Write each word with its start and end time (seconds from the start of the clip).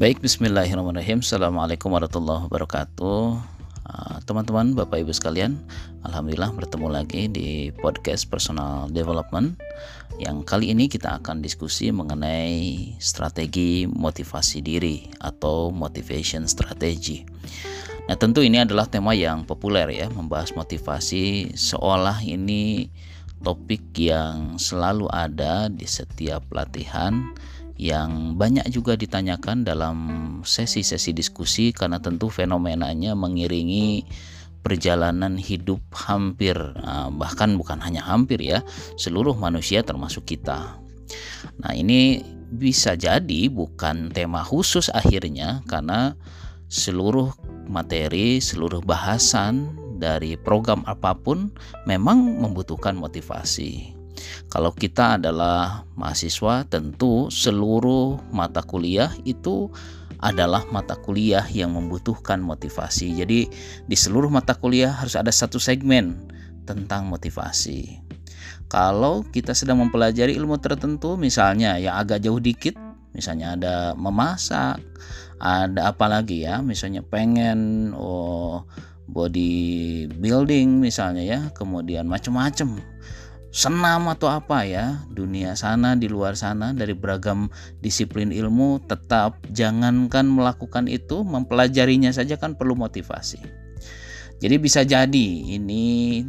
Baik, 0.00 0.24
bismillahirrahmanirrahim. 0.24 1.20
Assalamualaikum 1.20 1.92
warahmatullahi 1.92 2.48
wabarakatuh. 2.48 3.36
Ah, 3.84 4.16
teman-teman, 4.24 4.72
Bapak 4.72 5.04
Ibu 5.04 5.12
sekalian, 5.12 5.60
Alhamdulillah 6.08 6.56
bertemu 6.56 6.88
lagi 6.88 7.28
di 7.28 7.68
podcast 7.68 8.24
Personal 8.32 8.88
Development 8.88 9.60
yang 10.16 10.40
kali 10.40 10.72
ini 10.72 10.88
kita 10.88 11.20
akan 11.20 11.44
diskusi 11.44 11.92
mengenai 11.92 12.96
strategi 12.96 13.84
motivasi 13.84 14.64
diri 14.64 15.04
atau 15.20 15.68
motivation 15.68 16.48
strategy. 16.48 17.28
Nah, 18.08 18.16
tentu 18.16 18.40
ini 18.40 18.56
adalah 18.56 18.88
tema 18.88 19.12
yang 19.12 19.44
populer 19.44 19.84
ya, 19.92 20.08
membahas 20.08 20.56
motivasi 20.56 21.52
seolah 21.60 22.24
ini 22.24 22.88
topik 23.44 23.92
yang 24.00 24.56
selalu 24.56 25.12
ada 25.12 25.68
di 25.68 25.84
setiap 25.84 26.48
pelatihan 26.48 27.36
yang 27.80 28.36
banyak 28.36 28.68
juga 28.68 28.92
ditanyakan 28.92 29.64
dalam 29.64 29.96
sesi-sesi 30.44 31.16
diskusi 31.16 31.72
karena 31.72 31.96
tentu 31.96 32.28
fenomenanya 32.28 33.16
mengiringi 33.16 34.04
perjalanan 34.60 35.40
hidup 35.40 35.80
hampir 35.96 36.52
ah, 36.84 37.08
bahkan 37.08 37.56
bukan 37.56 37.80
hanya 37.80 38.04
hampir 38.04 38.44
ya 38.44 38.60
seluruh 39.00 39.32
manusia 39.32 39.80
termasuk 39.80 40.28
kita. 40.28 40.76
Nah, 41.64 41.72
ini 41.72 42.20
bisa 42.52 43.00
jadi 43.00 43.48
bukan 43.48 44.12
tema 44.12 44.44
khusus 44.44 44.92
akhirnya 44.92 45.64
karena 45.64 46.12
seluruh 46.68 47.32
materi, 47.64 48.44
seluruh 48.44 48.84
bahasan 48.84 49.72
dari 49.96 50.36
program 50.36 50.84
apa 50.84 51.16
pun 51.16 51.48
memang 51.88 52.44
membutuhkan 52.44 52.92
motivasi. 52.92 53.99
Kalau 54.48 54.74
kita 54.74 55.20
adalah 55.20 55.84
mahasiswa, 55.94 56.66
tentu 56.66 57.28
seluruh 57.30 58.20
mata 58.30 58.62
kuliah 58.64 59.12
itu 59.24 59.70
adalah 60.20 60.68
mata 60.68 61.00
kuliah 61.00 61.44
yang 61.48 61.72
membutuhkan 61.72 62.44
motivasi. 62.44 63.16
Jadi, 63.16 63.48
di 63.88 63.96
seluruh 63.96 64.28
mata 64.28 64.52
kuliah 64.52 64.92
harus 64.92 65.16
ada 65.16 65.32
satu 65.32 65.56
segmen 65.56 66.28
tentang 66.68 67.08
motivasi. 67.08 68.04
Kalau 68.70 69.26
kita 69.26 69.56
sedang 69.56 69.82
mempelajari 69.82 70.36
ilmu 70.38 70.60
tertentu, 70.62 71.18
misalnya 71.18 71.74
yang 71.80 71.98
agak 71.98 72.22
jauh 72.22 72.38
dikit, 72.38 72.78
misalnya 73.10 73.58
ada 73.58 73.74
memasak, 73.98 74.78
ada 75.42 75.90
apa 75.90 76.06
lagi 76.06 76.46
ya, 76.46 76.62
misalnya 76.62 77.02
pengen 77.02 77.90
oh 77.96 78.62
body 79.10 80.06
building 80.22 80.78
misalnya 80.78 81.24
ya, 81.26 81.40
kemudian 81.50 82.06
macam-macam 82.06 82.78
senam 83.50 84.06
atau 84.06 84.30
apa 84.30 84.62
ya 84.62 85.02
dunia 85.10 85.58
sana 85.58 85.98
di 85.98 86.06
luar 86.06 86.38
sana 86.38 86.70
dari 86.70 86.94
beragam 86.94 87.50
disiplin 87.82 88.30
ilmu 88.30 88.78
tetap 88.86 89.42
jangankan 89.50 90.26
melakukan 90.26 90.86
itu 90.86 91.26
mempelajarinya 91.26 92.14
saja 92.14 92.38
kan 92.38 92.54
perlu 92.54 92.78
motivasi. 92.78 93.42
Jadi 94.40 94.56
bisa 94.56 94.86
jadi 94.86 95.28
ini 95.58 96.24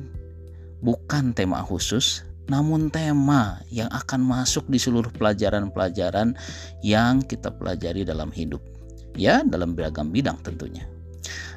bukan 0.82 1.32
tema 1.38 1.62
khusus 1.62 2.26
namun 2.50 2.92
tema 2.92 3.62
yang 3.72 3.88
akan 3.94 4.26
masuk 4.28 4.68
di 4.68 4.76
seluruh 4.76 5.14
pelajaran-pelajaran 5.16 6.36
yang 6.84 7.24
kita 7.24 7.48
pelajari 7.54 8.04
dalam 8.04 8.28
hidup 8.34 8.60
ya 9.16 9.46
dalam 9.46 9.78
beragam 9.78 10.12
bidang 10.12 10.36
tentunya 10.44 10.84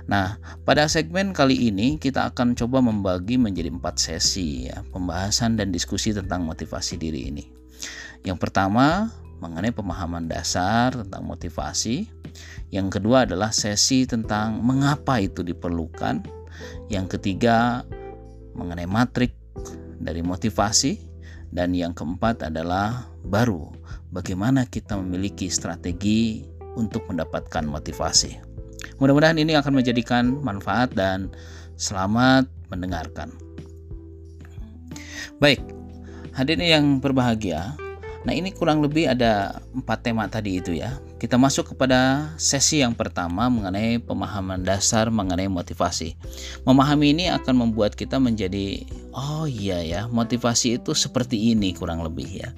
Nah, 0.05 0.37
pada 0.69 0.85
segmen 0.85 1.33
kali 1.33 1.73
ini 1.73 1.97
kita 1.97 2.29
akan 2.29 2.53
coba 2.53 2.85
membagi 2.85 3.41
menjadi 3.41 3.73
empat 3.73 3.97
sesi 3.97 4.69
ya, 4.69 4.85
pembahasan 4.93 5.57
dan 5.57 5.73
diskusi 5.73 6.13
tentang 6.13 6.45
motivasi 6.45 7.01
diri 7.01 7.33
ini. 7.33 7.45
Yang 8.25 8.39
pertama 8.49 9.09
mengenai 9.41 9.73
pemahaman 9.73 10.29
dasar 10.29 10.93
tentang 10.93 11.25
motivasi. 11.25 12.09
Yang 12.69 13.01
kedua 13.01 13.25
adalah 13.25 13.53
sesi 13.53 14.05
tentang 14.05 14.61
mengapa 14.61 15.21
itu 15.21 15.41
diperlukan. 15.41 16.25
Yang 16.93 17.19
ketiga 17.19 17.85
mengenai 18.53 18.87
matrik 18.89 19.33
dari 20.01 20.21
motivasi 20.21 21.01
dan 21.55 21.73
yang 21.73 21.97
keempat 21.97 22.51
adalah 22.51 23.09
baru 23.25 23.73
bagaimana 24.11 24.67
kita 24.69 24.99
memiliki 25.01 25.49
strategi 25.49 26.45
untuk 26.75 27.07
mendapatkan 27.09 27.63
motivasi. 27.63 28.44
Mudah-mudahan 29.05 29.37
ini 29.37 29.53
akan 29.53 29.85
menjadikan 29.85 30.41
manfaat 30.41 30.89
dan 30.97 31.29
selamat 31.77 32.49
mendengarkan. 32.73 33.37
Baik, 35.37 35.61
hadirin 36.33 36.65
yang 36.65 36.85
berbahagia. 37.05 37.77
Nah 38.25 38.33
ini 38.33 38.49
kurang 38.49 38.81
lebih 38.81 39.13
ada 39.13 39.61
empat 39.77 40.09
tema 40.09 40.25
tadi 40.25 40.57
itu 40.57 40.81
ya. 40.81 40.97
Kita 41.15 41.39
masuk 41.41 41.73
kepada 41.73 42.33
sesi 42.37 42.83
yang 42.83 42.93
pertama 42.93 43.47
mengenai 43.47 44.03
pemahaman 44.03 44.61
dasar 44.67 45.09
mengenai 45.09 45.47
motivasi. 45.49 46.19
Memahami 46.67 47.15
ini 47.15 47.25
akan 47.31 47.65
membuat 47.65 47.95
kita 47.95 48.19
menjadi 48.19 48.85
oh 49.15 49.47
iya 49.47 49.81
ya 49.81 50.01
motivasi 50.11 50.83
itu 50.83 50.93
seperti 50.93 51.55
ini 51.55 51.71
kurang 51.73 52.03
lebih 52.03 52.27
ya 52.27 52.51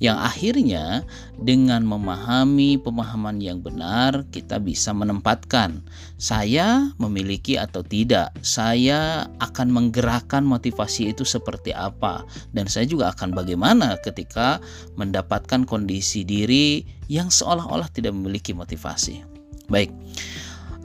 yang 0.00 0.18
akhirnya 0.18 1.06
dengan 1.38 1.86
memahami 1.86 2.80
pemahaman 2.80 3.38
yang 3.38 3.62
benar 3.62 4.26
kita 4.34 4.58
bisa 4.58 4.90
menempatkan 4.90 5.84
saya 6.18 6.90
memiliki 6.98 7.54
atau 7.60 7.84
tidak 7.86 8.34
saya 8.42 9.30
akan 9.38 9.70
menggerakkan 9.70 10.42
motivasi 10.42 11.14
itu 11.14 11.22
seperti 11.22 11.70
apa 11.76 12.26
dan 12.50 12.66
saya 12.66 12.88
juga 12.88 13.14
akan 13.14 13.36
bagaimana 13.36 13.94
ketika 14.02 14.58
mendapatkan 14.98 15.62
kondisi 15.68 16.26
diri 16.26 16.82
yang 17.12 17.28
seolah-olah 17.28 17.92
tidak 17.92 18.16
memiliki 18.16 18.56
motivasi 18.56 19.20
baik 19.68 19.92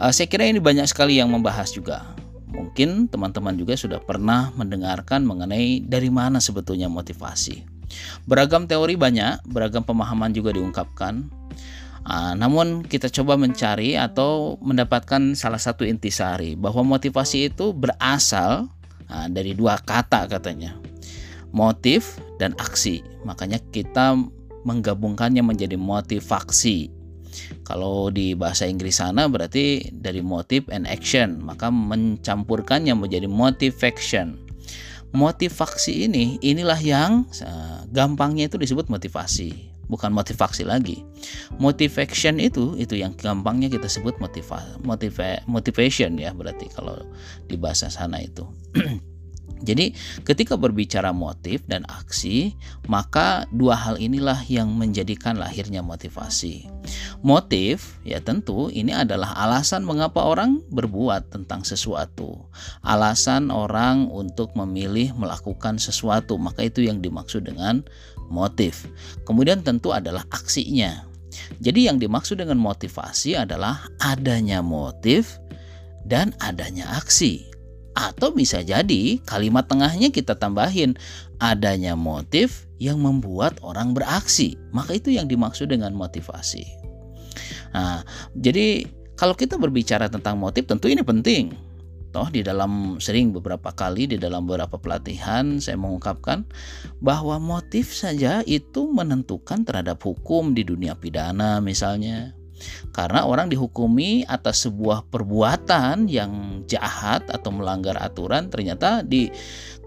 uh, 0.04 0.12
saya 0.12 0.28
kira 0.28 0.44
ini 0.52 0.60
banyak 0.60 0.92
sekali 0.92 1.16
yang 1.16 1.32
membahas 1.32 1.72
juga 1.72 2.04
mungkin 2.52 3.08
teman-teman 3.08 3.56
juga 3.56 3.80
sudah 3.80 4.04
pernah 4.04 4.52
mendengarkan 4.60 5.24
mengenai 5.24 5.80
dari 5.88 6.12
mana 6.12 6.44
sebetulnya 6.44 6.92
motivasi 6.92 7.78
Beragam 8.28 8.68
teori 8.68 9.00
banyak, 9.00 9.48
beragam 9.48 9.84
pemahaman 9.84 10.36
juga 10.36 10.52
diungkapkan. 10.52 11.28
Uh, 12.08 12.34
namun 12.40 12.88
kita 12.88 13.12
coba 13.12 13.36
mencari 13.36 14.00
atau 14.00 14.56
mendapatkan 14.64 15.36
salah 15.36 15.60
satu 15.60 15.84
intisari 15.84 16.56
bahwa 16.56 16.96
motivasi 16.96 17.52
itu 17.52 17.76
berasal 17.76 18.72
uh, 19.12 19.28
dari 19.28 19.52
dua 19.52 19.76
kata 19.80 20.28
katanya. 20.32 20.76
Motif 21.52 22.20
dan 22.40 22.56
aksi. 22.60 23.04
Makanya 23.28 23.60
kita 23.72 24.16
menggabungkannya 24.66 25.44
menjadi 25.44 25.76
motivasi. 25.76 26.90
Kalau 27.62 28.10
di 28.10 28.34
bahasa 28.34 28.66
Inggris 28.66 28.98
sana 28.98 29.30
berarti 29.30 29.94
dari 29.94 30.24
motif 30.26 30.66
and 30.74 30.90
action, 30.90 31.44
maka 31.44 31.70
mencampurkannya 31.70 32.98
menjadi 32.98 33.30
motivation. 33.30 34.40
Motivasi 35.14 36.10
ini 36.10 36.42
inilah 36.42 36.80
yang 36.82 37.30
uh, 37.46 37.86
gampangnya 37.94 38.50
itu 38.52 38.58
disebut 38.60 38.92
motivasi 38.92 39.78
bukan 39.88 40.12
motivasi 40.12 40.68
lagi. 40.68 41.02
Motivation 41.58 42.38
itu 42.44 42.76
itu 42.76 43.00
yang 43.00 43.16
gampangnya 43.16 43.72
kita 43.72 43.88
sebut 43.88 44.20
motiva, 44.20 44.60
motiva 44.84 45.40
motivation 45.48 46.20
ya 46.20 46.36
berarti 46.36 46.68
kalau 46.72 47.00
di 47.48 47.56
bahasa 47.56 47.88
sana 47.88 48.20
itu 48.20 48.44
Jadi, 49.66 49.94
ketika 50.22 50.54
berbicara 50.54 51.10
motif 51.10 51.66
dan 51.66 51.82
aksi, 51.90 52.54
maka 52.86 53.50
dua 53.50 53.74
hal 53.74 53.98
inilah 53.98 54.38
yang 54.46 54.70
menjadikan 54.78 55.38
lahirnya 55.38 55.82
motivasi. 55.82 56.70
Motif, 57.26 57.98
ya 58.06 58.22
tentu, 58.22 58.70
ini 58.70 58.94
adalah 58.94 59.34
alasan 59.34 59.82
mengapa 59.82 60.22
orang 60.22 60.62
berbuat 60.70 61.34
tentang 61.34 61.66
sesuatu, 61.66 62.46
alasan 62.86 63.50
orang 63.50 64.06
untuk 64.14 64.54
memilih 64.54 65.12
melakukan 65.18 65.82
sesuatu, 65.82 66.38
maka 66.38 66.70
itu 66.70 66.86
yang 66.86 67.02
dimaksud 67.02 67.50
dengan 67.50 67.82
motif. 68.30 68.86
Kemudian, 69.26 69.66
tentu 69.66 69.90
adalah 69.90 70.22
aksinya. 70.30 71.02
Jadi, 71.58 71.90
yang 71.90 71.98
dimaksud 71.98 72.38
dengan 72.38 72.62
motivasi 72.62 73.34
adalah 73.34 73.90
adanya 74.00 74.62
motif 74.62 75.42
dan 76.06 76.32
adanya 76.40 76.88
aksi. 76.96 77.47
Atau 77.98 78.30
bisa 78.30 78.62
jadi 78.62 79.18
kalimat 79.26 79.66
tengahnya 79.66 80.14
kita 80.14 80.38
tambahin 80.38 80.94
adanya 81.42 81.98
motif 81.98 82.70
yang 82.78 83.02
membuat 83.02 83.58
orang 83.66 83.98
beraksi. 83.98 84.54
Maka 84.70 85.02
itu 85.02 85.18
yang 85.18 85.26
dimaksud 85.26 85.74
dengan 85.74 85.98
motivasi. 85.98 86.62
Nah, 87.74 88.06
jadi 88.38 88.86
kalau 89.18 89.34
kita 89.34 89.58
berbicara 89.58 90.14
tentang 90.14 90.38
motif 90.38 90.70
tentu 90.70 90.86
ini 90.86 91.02
penting. 91.02 91.58
Toh 92.14 92.30
di 92.32 92.40
dalam 92.40 93.04
sering 93.04 93.36
beberapa 93.36 93.74
kali 93.74 94.08
di 94.08 94.16
dalam 94.16 94.48
beberapa 94.48 94.80
pelatihan 94.80 95.60
saya 95.60 95.76
mengungkapkan 95.76 96.48
bahwa 97.04 97.36
motif 97.36 97.92
saja 97.92 98.46
itu 98.48 98.88
menentukan 98.88 99.68
terhadap 99.68 100.00
hukum 100.00 100.56
di 100.56 100.64
dunia 100.64 100.96
pidana 100.96 101.60
misalnya 101.60 102.37
karena 102.92 103.26
orang 103.26 103.50
dihukumi 103.52 104.26
atas 104.26 104.70
sebuah 104.70 105.08
perbuatan 105.10 106.10
yang 106.10 106.64
jahat 106.66 107.30
atau 107.30 107.50
melanggar 107.54 107.98
aturan 108.02 108.50
ternyata 108.50 109.02
di 109.02 109.30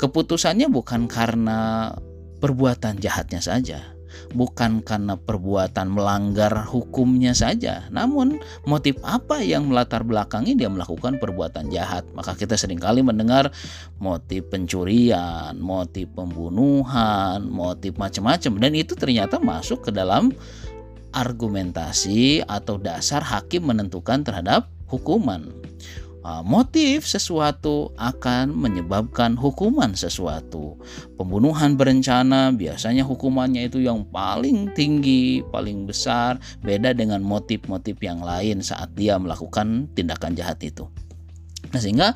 keputusannya 0.01 0.73
bukan 0.73 1.05
karena 1.11 1.93
perbuatan 2.41 2.97
jahatnya 2.97 3.45
saja, 3.45 3.85
bukan 4.33 4.81
karena 4.81 5.15
perbuatan 5.21 5.93
melanggar 5.93 6.65
hukumnya 6.67 7.37
saja, 7.37 7.87
namun 7.93 8.41
motif 8.65 8.97
apa 9.05 9.45
yang 9.45 9.69
melatar 9.69 10.03
belakangi 10.03 10.57
dia 10.57 10.73
melakukan 10.73 11.21
perbuatan 11.21 11.69
jahat. 11.69 12.09
Maka 12.17 12.35
kita 12.35 12.57
sering 12.57 12.81
kali 12.81 13.05
mendengar 13.05 13.53
motif 14.01 14.49
pencurian, 14.49 15.55
motif 15.61 16.09
pembunuhan, 16.17 17.45
motif 17.45 18.01
macam-macam 18.01 18.53
dan 18.57 18.73
itu 18.73 18.97
ternyata 18.97 19.37
masuk 19.37 19.85
ke 19.85 19.91
dalam 19.93 20.33
argumentasi 21.11 22.47
atau 22.47 22.79
dasar 22.79 23.23
hakim 23.23 23.71
menentukan 23.71 24.23
terhadap 24.23 24.71
hukuman. 24.91 25.51
Ah, 26.21 26.45
motif 26.45 27.09
sesuatu 27.09 27.97
akan 27.97 28.53
menyebabkan 28.53 29.41
hukuman 29.41 29.97
sesuatu. 29.97 30.77
Pembunuhan 31.17 31.81
berencana 31.81 32.53
biasanya 32.53 33.09
hukumannya 33.09 33.73
itu 33.73 33.81
yang 33.81 34.05
paling 34.05 34.69
tinggi, 34.77 35.41
paling 35.49 35.89
besar, 35.89 36.37
beda 36.61 36.93
dengan 36.93 37.25
motif-motif 37.25 37.97
yang 38.05 38.21
lain 38.21 38.61
saat 38.61 38.93
dia 38.93 39.17
melakukan 39.17 39.89
tindakan 39.97 40.37
jahat 40.37 40.61
itu. 40.61 40.85
Nah, 41.73 41.81
sehingga 41.81 42.13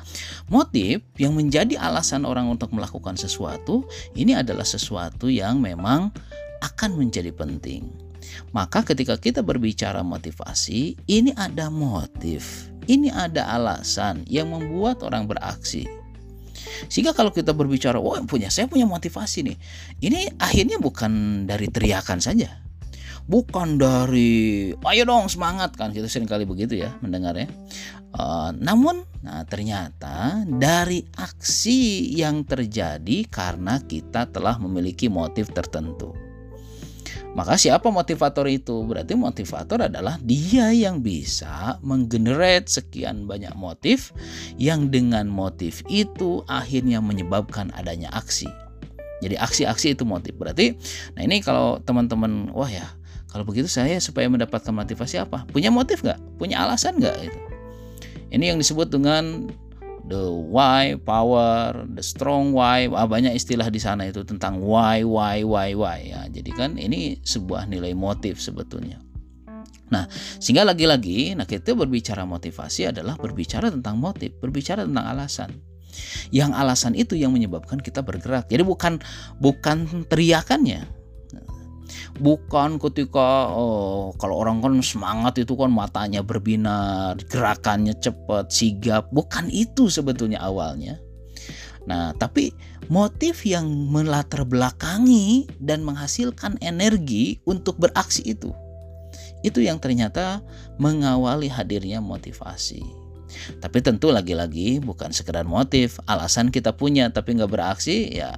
motif 0.53 1.01
yang 1.17 1.33
menjadi 1.33 1.73
alasan 1.81 2.29
orang 2.29 2.45
untuk 2.45 2.77
melakukan 2.77 3.17
sesuatu 3.17 3.89
ini 4.13 4.37
adalah 4.37 4.67
sesuatu 4.67 5.33
yang 5.33 5.57
memang 5.57 6.13
akan 6.61 6.91
menjadi 6.93 7.33
penting. 7.33 8.04
Maka 8.51 8.85
ketika 8.87 9.19
kita 9.19 9.43
berbicara 9.43 10.01
motivasi, 10.01 10.95
ini 11.09 11.31
ada 11.35 11.67
motif 11.67 12.71
ini 12.85 13.09
ada 13.09 13.49
alasan 13.49 14.23
yang 14.29 14.53
membuat 14.53 15.01
orang 15.01 15.25
beraksi. 15.25 15.89
Sehingga 16.89 17.13
kalau 17.13 17.29
kita 17.29 17.53
berbicara, 17.53 18.01
oh 18.01 18.17
punya 18.25 18.49
saya 18.49 18.65
punya 18.65 18.89
motivasi 18.89 19.45
nih. 19.45 19.57
Ini 20.01 20.19
akhirnya 20.41 20.81
bukan 20.81 21.45
dari 21.45 21.69
teriakan 21.69 22.19
saja. 22.21 22.61
Bukan 23.25 23.81
dari 23.81 24.69
ayo 24.77 25.03
dong 25.09 25.25
semangat 25.25 25.73
kan 25.73 25.89
kita 25.89 26.05
sering 26.05 26.29
kali 26.29 26.45
begitu 26.45 26.77
ya 26.77 26.93
mendengarnya. 27.01 27.49
Uh, 28.13 28.53
namun 28.61 29.01
nah 29.25 29.41
ternyata 29.49 30.45
dari 30.45 31.01
aksi 31.17 32.13
yang 32.13 32.45
terjadi 32.45 33.25
karena 33.25 33.81
kita 33.81 34.29
telah 34.29 34.61
memiliki 34.61 35.09
motif 35.09 35.49
tertentu. 35.49 36.24
Maka 37.35 37.59
siapa 37.59 37.91
motivator 37.91 38.47
itu? 38.47 38.87
Berarti 38.87 39.11
motivator 39.19 39.91
adalah 39.91 40.15
dia 40.23 40.71
yang 40.71 41.03
bisa 41.03 41.75
menggenerate 41.83 42.71
sekian 42.71 43.27
banyak 43.27 43.51
motif 43.59 44.15
yang 44.55 44.87
dengan 44.87 45.27
motif 45.27 45.83
itu 45.91 46.47
akhirnya 46.47 47.03
menyebabkan 47.03 47.75
adanya 47.75 48.07
aksi. 48.15 48.47
Jadi 49.19 49.35
aksi-aksi 49.35 49.99
itu 49.99 50.07
motif. 50.07 50.31
Berarti 50.39 50.79
nah 51.19 51.27
ini 51.27 51.43
kalau 51.43 51.83
teman-teman 51.83 52.55
wah 52.55 52.71
ya 52.71 52.87
kalau 53.27 53.43
begitu 53.43 53.67
saya 53.67 53.99
supaya 53.99 54.31
mendapatkan 54.31 54.71
motivasi 54.71 55.19
apa? 55.19 55.43
Punya 55.51 55.67
motif 55.75 56.07
nggak? 56.07 56.39
Punya 56.39 56.63
alasan 56.63 57.03
nggak 57.03 57.19
itu? 57.19 57.39
Ini 58.31 58.55
yang 58.55 58.57
disebut 58.63 58.87
dengan 58.87 59.51
the 60.05 60.23
why 60.29 60.93
power 61.01 61.73
the 61.97 62.03
strong 62.05 62.53
why 62.53 62.85
ah, 62.93 63.09
banyak 63.09 63.33
istilah 63.33 63.69
di 63.73 63.81
sana 63.81 64.09
itu 64.09 64.21
tentang 64.21 64.61
why 64.61 65.01
why 65.01 65.41
why 65.41 65.73
why 65.73 65.99
ya 66.01 66.29
jadi 66.29 66.51
kan 66.53 66.77
ini 66.77 67.17
sebuah 67.25 67.65
nilai 67.65 67.97
motif 67.97 68.37
sebetulnya 68.37 69.01
Nah, 69.85 70.09
sehingga 70.41 70.65
lagi-lagi, 70.65 71.37
nah 71.37 71.45
kita 71.45 71.77
berbicara 71.77 72.25
motivasi 72.25 72.89
adalah 72.89 73.13
berbicara 73.21 73.69
tentang 73.69 74.01
motif, 74.01 74.33
berbicara 74.41 74.81
tentang 74.81 75.05
alasan. 75.05 75.61
Yang 76.33 76.51
alasan 76.57 76.93
itu 76.97 77.13
yang 77.13 77.31
menyebabkan 77.31 77.77
kita 77.77 78.01
bergerak. 78.01 78.49
Jadi 78.49 78.65
bukan 78.65 78.97
bukan 79.37 80.09
teriakannya, 80.09 80.89
bukan 82.19 82.77
ketika 82.81 83.49
oh, 83.51 84.13
kalau 84.17 84.41
orang 84.41 84.61
kan 84.61 84.73
semangat 84.81 85.41
itu 85.41 85.53
kan 85.53 85.69
matanya 85.71 86.21
berbinar 86.25 87.17
gerakannya 87.29 87.95
cepat 87.97 88.49
sigap. 88.49 89.09
Bukan 89.11 89.49
itu 89.51 89.87
sebetulnya 89.89 90.41
awalnya. 90.41 90.99
Nah 91.85 92.13
tapi 92.17 92.53
motif 92.89 93.45
yang 93.45 93.65
melatar 93.89 94.45
belakangi 94.45 95.49
dan 95.61 95.85
menghasilkan 95.85 96.57
energi 96.61 97.41
untuk 97.45 97.77
beraksi 97.77 98.25
itu 98.25 98.53
itu 99.45 99.61
yang 99.61 99.77
ternyata 99.77 100.41
mengawali 100.81 101.45
hadirnya 101.45 102.01
motivasi. 102.01 102.81
Tapi 103.61 103.77
tentu 103.85 104.09
lagi-lagi 104.09 104.81
bukan 104.81 105.13
sekedar 105.13 105.45
motif 105.45 106.01
alasan 106.09 106.49
kita 106.49 106.73
punya 106.73 107.13
tapi 107.13 107.37
nggak 107.37 107.51
beraksi 107.53 108.09
ya 108.09 108.33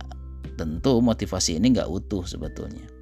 tentu 0.58 1.00
motivasi 1.00 1.62
ini 1.62 1.78
nggak 1.78 1.86
utuh 1.86 2.26
sebetulnya 2.26 2.97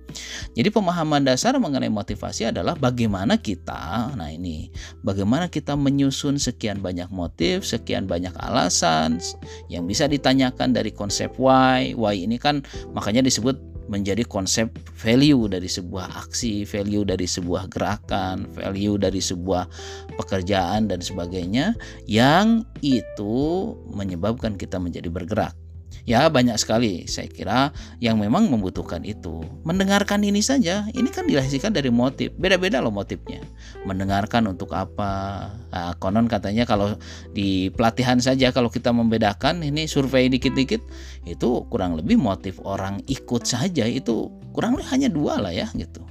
jadi 0.55 0.71
pemahaman 0.71 1.27
dasar 1.27 1.55
mengenai 1.59 1.91
motivasi 1.91 2.49
adalah 2.49 2.75
bagaimana 2.77 3.39
kita, 3.39 4.15
nah 4.15 4.31
ini, 4.31 4.71
bagaimana 5.03 5.51
kita 5.51 5.75
menyusun 5.75 6.39
sekian 6.39 6.79
banyak 6.79 7.11
motif, 7.11 7.67
sekian 7.67 8.07
banyak 8.07 8.31
alasan 8.39 9.19
yang 9.67 9.83
bisa 9.83 10.07
ditanyakan 10.07 10.71
dari 10.71 10.91
konsep 10.95 11.35
why. 11.35 11.91
Why 11.95 12.23
ini 12.23 12.39
kan 12.39 12.63
makanya 12.95 13.25
disebut 13.25 13.75
menjadi 13.85 14.25
konsep 14.25 14.73
value 14.97 15.45
dari 15.45 15.69
sebuah 15.69 16.25
aksi, 16.25 16.65
value 16.65 17.05
dari 17.05 17.29
sebuah 17.29 17.69
gerakan, 17.69 18.49
value 18.49 18.97
dari 18.97 19.21
sebuah 19.21 19.69
pekerjaan 20.17 20.89
dan 20.89 21.05
sebagainya 21.05 21.77
yang 22.09 22.65
itu 22.81 23.73
menyebabkan 23.93 24.57
kita 24.57 24.81
menjadi 24.81 25.09
bergerak. 25.13 25.64
Ya 26.05 26.29
banyak 26.29 26.53
sekali 26.61 27.09
saya 27.09 27.25
kira 27.25 27.73
yang 27.97 28.21
memang 28.21 28.45
membutuhkan 28.45 29.01
itu. 29.01 29.41
Mendengarkan 29.65 30.21
ini 30.21 30.37
saja, 30.37 30.85
ini 30.93 31.09
kan 31.09 31.25
dihasilkan 31.25 31.73
dari 31.73 31.89
motif. 31.89 32.29
Beda-beda 32.37 32.77
loh 32.77 32.93
motifnya. 32.93 33.41
Mendengarkan 33.89 34.45
untuk 34.45 34.77
apa? 34.77 35.49
Nah, 35.73 35.97
konon 35.97 36.29
katanya 36.29 36.69
kalau 36.69 36.93
di 37.33 37.73
pelatihan 37.73 38.21
saja 38.21 38.53
kalau 38.53 38.69
kita 38.69 38.93
membedakan 38.93 39.65
ini 39.65 39.89
survei 39.89 40.29
dikit-dikit 40.29 40.85
itu 41.25 41.65
kurang 41.73 41.97
lebih 41.97 42.21
motif 42.21 42.61
orang 42.61 43.01
ikut 43.09 43.41
saja 43.49 43.89
itu 43.89 44.29
kurang 44.53 44.77
lebih 44.77 44.87
hanya 44.93 45.09
dua 45.09 45.41
lah 45.41 45.51
ya 45.51 45.65
gitu. 45.73 46.05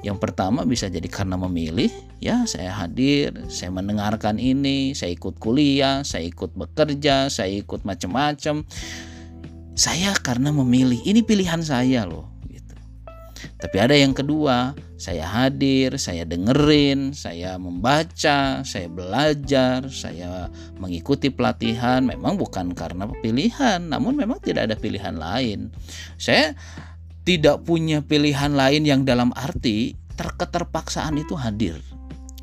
Yang 0.00 0.20
pertama 0.20 0.64
bisa 0.64 0.88
jadi 0.88 1.08
karena 1.08 1.36
memilih, 1.36 1.88
ya 2.20 2.44
saya 2.48 2.72
hadir, 2.72 3.36
saya 3.52 3.72
mendengarkan 3.72 4.36
ini, 4.36 4.96
saya 4.96 5.12
ikut 5.12 5.36
kuliah, 5.40 6.04
saya 6.04 6.28
ikut 6.28 6.56
bekerja, 6.56 7.28
saya 7.32 7.52
ikut 7.60 7.84
macam-macam 7.84 8.64
saya 9.74 10.12
karena 10.20 10.50
memilih 10.50 11.00
ini 11.06 11.22
pilihan 11.24 11.62
saya 11.62 12.04
loh 12.04 12.28
gitu. 12.50 12.74
Tapi 13.60 13.76
ada 13.80 13.96
yang 13.96 14.12
kedua, 14.12 14.76
saya 15.00 15.24
hadir, 15.24 15.96
saya 15.96 16.28
dengerin, 16.28 17.16
saya 17.16 17.56
membaca, 17.56 18.60
saya 18.60 18.88
belajar, 18.92 19.88
saya 19.88 20.52
mengikuti 20.76 21.32
pelatihan 21.32 22.04
memang 22.04 22.36
bukan 22.36 22.76
karena 22.76 23.08
pilihan, 23.24 23.80
namun 23.80 24.16
memang 24.16 24.40
tidak 24.44 24.68
ada 24.68 24.76
pilihan 24.76 25.16
lain. 25.16 25.72
Saya 26.20 26.52
tidak 27.24 27.64
punya 27.64 28.04
pilihan 28.04 28.52
lain 28.52 28.84
yang 28.84 29.08
dalam 29.08 29.32
arti 29.32 29.96
terketerpaksaan 30.20 31.16
itu 31.16 31.32
hadir. 31.32 31.80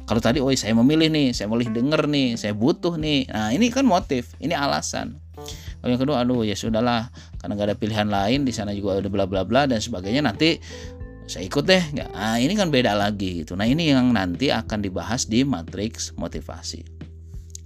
Kalau 0.07 0.23
tadi, 0.23 0.39
oh 0.39 0.49
saya 0.55 0.71
memilih 0.71 1.11
nih, 1.11 1.35
saya 1.35 1.51
memilih 1.51 1.75
denger 1.75 2.01
nih, 2.07 2.29
saya 2.39 2.55
butuh 2.55 2.95
nih. 2.95 3.27
Nah 3.27 3.51
ini 3.51 3.67
kan 3.67 3.83
motif, 3.83 4.33
ini 4.39 4.55
alasan. 4.55 5.19
Yang 5.87 6.03
kedua, 6.03 6.21
aduh 6.21 6.43
ya 6.43 6.53
sudahlah, 6.53 7.07
karena 7.39 7.51
nggak 7.55 7.67
ada 7.71 7.77
pilihan 7.79 8.07
lain 8.11 8.43
di 8.43 8.51
sana 8.51 8.75
juga 8.75 8.99
ada 8.99 9.07
bla 9.07 9.23
bla 9.23 9.47
bla 9.47 9.63
dan 9.63 9.79
sebagainya. 9.79 10.19
Nanti 10.19 10.59
saya 11.27 11.47
ikut 11.47 11.63
deh. 11.63 11.83
Nah, 11.95 12.39
ini 12.39 12.55
kan 12.55 12.67
beda 12.67 12.95
lagi 12.95 13.43
gitu. 13.43 13.55
Nah 13.55 13.67
ini 13.67 13.91
yang 13.91 14.11
nanti 14.11 14.51
akan 14.51 14.83
dibahas 14.83 15.27
di 15.27 15.47
matriks 15.47 16.15
motivasi. 16.15 16.83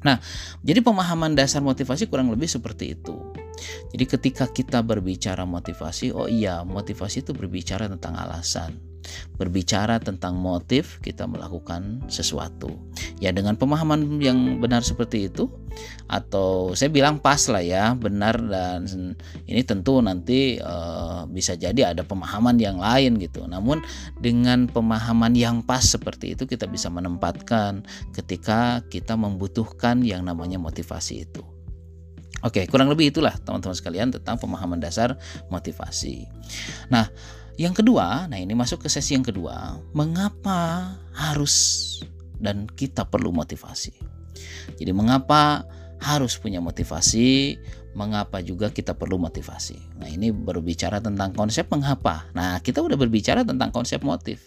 Nah, 0.01 0.17
jadi 0.65 0.81
pemahaman 0.81 1.37
dasar 1.37 1.61
motivasi 1.61 2.09
kurang 2.09 2.33
lebih 2.33 2.49
seperti 2.49 2.97
itu. 2.97 3.21
Jadi 3.93 4.05
ketika 4.09 4.49
kita 4.49 4.81
berbicara 4.81 5.45
motivasi, 5.45 6.09
oh 6.09 6.25
iya, 6.25 6.65
motivasi 6.65 7.21
itu 7.21 7.37
berbicara 7.37 7.85
tentang 7.85 8.17
alasan 8.17 8.90
berbicara 9.35 9.97
tentang 9.97 10.37
motif 10.37 10.99
kita 11.01 11.25
melakukan 11.25 12.03
sesuatu. 12.07 12.71
Ya 13.21 13.33
dengan 13.33 13.55
pemahaman 13.57 14.21
yang 14.21 14.59
benar 14.61 14.81
seperti 14.81 15.29
itu 15.31 15.49
atau 16.11 16.75
saya 16.75 16.91
bilang 16.91 17.17
pas 17.17 17.39
lah 17.47 17.63
ya, 17.63 17.95
benar 17.95 18.35
dan 18.35 18.85
ini 19.47 19.61
tentu 19.63 20.03
nanti 20.03 20.59
e, 20.59 20.75
bisa 21.31 21.55
jadi 21.55 21.95
ada 21.95 22.03
pemahaman 22.03 22.59
yang 22.59 22.77
lain 22.77 23.15
gitu. 23.21 23.47
Namun 23.47 23.79
dengan 24.19 24.67
pemahaman 24.67 25.33
yang 25.37 25.63
pas 25.63 25.81
seperti 25.81 26.35
itu 26.35 26.43
kita 26.43 26.67
bisa 26.67 26.91
menempatkan 26.91 27.87
ketika 28.11 28.83
kita 28.91 29.15
membutuhkan 29.15 30.03
yang 30.03 30.27
namanya 30.27 30.59
motivasi 30.59 31.23
itu. 31.25 31.43
Oke, 32.41 32.65
kurang 32.65 32.89
lebih 32.89 33.13
itulah 33.13 33.37
teman-teman 33.37 33.77
sekalian 33.77 34.09
tentang 34.09 34.33
pemahaman 34.41 34.81
dasar 34.81 35.13
motivasi. 35.53 36.25
Nah, 36.89 37.05
yang 37.59 37.75
kedua, 37.75 38.27
nah 38.31 38.37
ini 38.39 38.55
masuk 38.55 38.85
ke 38.85 38.89
sesi 38.91 39.15
yang 39.15 39.25
kedua, 39.25 39.79
mengapa 39.91 40.93
harus 41.15 41.55
dan 42.41 42.65
kita 42.65 43.05
perlu 43.05 43.29
motivasi. 43.29 43.93
Jadi 44.79 44.91
mengapa 44.95 45.67
harus 46.01 46.33
punya 46.39 46.57
motivasi, 46.57 47.59
mengapa 47.93 48.41
juga 48.41 48.73
kita 48.73 48.97
perlu 48.97 49.21
motivasi. 49.21 49.77
Nah, 50.01 50.09
ini 50.09 50.33
berbicara 50.33 50.97
tentang 50.97 51.35
konsep 51.37 51.69
mengapa. 51.69 52.25
Nah, 52.33 52.57
kita 52.63 52.81
udah 52.81 52.97
berbicara 52.97 53.45
tentang 53.45 53.69
konsep 53.69 54.01
motif. 54.01 54.41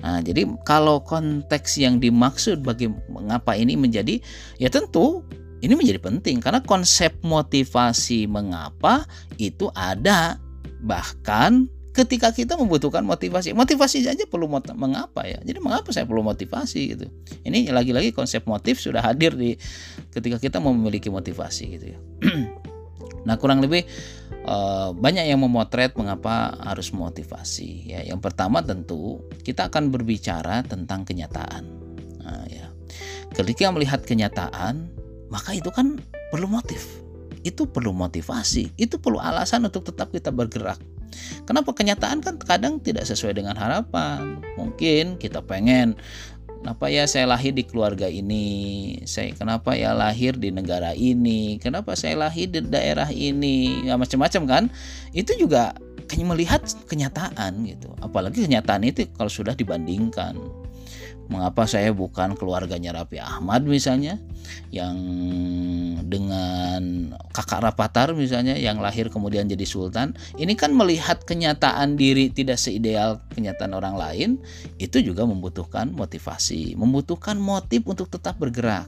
Nah, 0.00 0.24
jadi 0.24 0.48
kalau 0.64 1.04
konteks 1.04 1.80
yang 1.80 2.00
dimaksud 2.00 2.64
bagi 2.64 2.90
mengapa 3.08 3.54
ini 3.56 3.78
menjadi 3.78 4.20
ya 4.58 4.68
tentu 4.68 5.24
ini 5.64 5.72
menjadi 5.72 5.96
penting 6.02 6.44
karena 6.44 6.60
konsep 6.60 7.14
motivasi 7.24 8.28
mengapa 8.28 9.08
itu 9.40 9.72
ada 9.72 10.36
bahkan 10.84 11.64
ketika 11.94 12.34
kita 12.34 12.58
membutuhkan 12.58 13.06
motivasi 13.06 13.54
motivasi 13.54 14.02
saja 14.02 14.26
perlu 14.26 14.50
mengapa 14.50 15.22
ya? 15.24 15.38
Jadi 15.46 15.62
mengapa 15.62 15.94
saya 15.94 16.04
perlu 16.04 16.26
motivasi 16.26 16.80
gitu? 16.90 17.06
Ini 17.46 17.70
lagi-lagi 17.70 18.10
konsep 18.10 18.42
motif 18.50 18.82
sudah 18.82 18.98
hadir 18.98 19.38
di 19.38 19.54
ketika 20.10 20.42
kita 20.42 20.58
memiliki 20.58 21.08
motivasi 21.08 21.64
gitu 21.78 21.86
ya. 21.94 21.98
Nah 23.24 23.40
kurang 23.40 23.64
lebih 23.64 23.88
uh, 24.44 24.92
banyak 24.92 25.32
yang 25.32 25.40
memotret 25.40 25.96
mengapa 25.96 26.60
harus 26.60 26.92
motivasi 26.92 27.96
ya. 27.96 28.04
Yang 28.04 28.20
pertama 28.20 28.60
tentu 28.60 29.24
kita 29.40 29.72
akan 29.72 29.88
berbicara 29.88 30.60
tentang 30.60 31.08
kenyataan. 31.08 31.64
Nah, 32.20 32.44
ya. 32.52 32.68
Ketika 33.32 33.72
melihat 33.72 34.04
kenyataan 34.04 34.92
maka 35.32 35.56
itu 35.56 35.72
kan 35.72 35.96
perlu 36.28 36.52
motif 36.52 37.03
itu 37.44 37.68
perlu 37.68 37.92
motivasi 37.92 38.74
itu 38.80 38.96
perlu 38.96 39.20
alasan 39.20 39.68
untuk 39.68 39.86
tetap 39.92 40.10
kita 40.10 40.32
bergerak. 40.32 40.80
Kenapa? 41.46 41.70
Kenyataan 41.70 42.18
kan 42.24 42.34
kadang 42.42 42.82
tidak 42.82 43.06
sesuai 43.06 43.38
dengan 43.38 43.54
harapan. 43.54 44.42
Mungkin 44.58 45.20
kita 45.20 45.44
pengen 45.44 45.94
kenapa 46.64 46.88
ya 46.88 47.04
saya 47.04 47.28
lahir 47.28 47.52
di 47.52 47.62
keluarga 47.62 48.08
ini? 48.08 48.98
Saya 49.04 49.36
kenapa 49.36 49.76
ya 49.76 49.92
lahir 49.92 50.34
di 50.34 50.48
negara 50.50 50.96
ini? 50.96 51.60
Kenapa 51.60 51.94
saya 51.94 52.16
lahir 52.16 52.50
di 52.50 52.64
daerah 52.64 53.12
ini? 53.12 53.86
Ya 53.86 53.94
macam-macam 54.00 54.42
kan? 54.48 54.64
Itu 55.12 55.36
juga 55.38 55.76
melihat 56.14 56.62
kenyataan 56.86 57.68
gitu. 57.68 57.90
Apalagi 57.98 58.48
kenyataan 58.48 58.86
itu 58.86 59.04
kalau 59.12 59.28
sudah 59.28 59.52
dibandingkan. 59.52 60.38
Mengapa 61.24 61.64
saya 61.64 61.88
bukan 61.88 62.36
keluarganya 62.36 63.00
Rapi 63.00 63.16
Ahmad 63.16 63.64
misalnya 63.64 64.20
yang 64.68 64.92
dengan 66.04 67.12
kakak 67.32 67.64
Rapatar 67.64 68.12
misalnya 68.12 68.54
yang 68.54 68.78
lahir 68.78 69.08
kemudian 69.08 69.48
jadi 69.48 69.64
sultan 69.64 70.12
ini 70.36 70.52
kan 70.54 70.70
melihat 70.76 71.24
kenyataan 71.24 71.96
diri 71.96 72.28
tidak 72.28 72.60
seideal 72.60 73.24
kenyataan 73.32 73.72
orang 73.72 73.96
lain 73.96 74.30
itu 74.76 75.00
juga 75.00 75.24
membutuhkan 75.24 75.90
motivasi 75.90 76.76
membutuhkan 76.76 77.40
motif 77.40 77.82
untuk 77.88 78.12
tetap 78.12 78.36
bergerak 78.36 78.86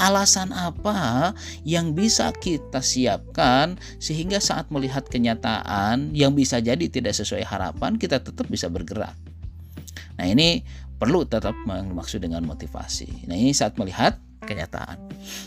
Alasan 0.00 0.50
apa 0.50 1.30
yang 1.62 1.94
bisa 1.94 2.32
kita 2.34 2.82
siapkan 2.82 3.78
sehingga 4.02 4.42
saat 4.42 4.72
melihat 4.72 5.06
kenyataan 5.06 6.10
yang 6.16 6.34
bisa 6.34 6.58
jadi 6.58 6.90
tidak 6.90 7.14
sesuai 7.14 7.44
harapan 7.46 7.94
kita 8.00 8.18
tetap 8.18 8.48
bisa 8.50 8.66
bergerak. 8.66 9.14
Nah, 10.18 10.26
ini 10.26 10.64
perlu 10.98 11.24
tetap 11.24 11.54
maksud 11.68 12.24
dengan 12.24 12.44
motivasi. 12.44 13.28
Nah, 13.30 13.36
ini 13.36 13.54
saat 13.54 13.76
melihat 13.78 14.18
kenyataan. 14.44 14.96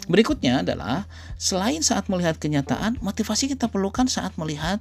Berikutnya 0.06 0.62
adalah 0.62 1.06
selain 1.38 1.82
saat 1.82 2.08
melihat 2.08 2.38
kenyataan, 2.38 3.02
motivasi 3.02 3.52
kita 3.52 3.68
perlukan 3.70 4.06
saat 4.06 4.34
melihat 4.38 4.80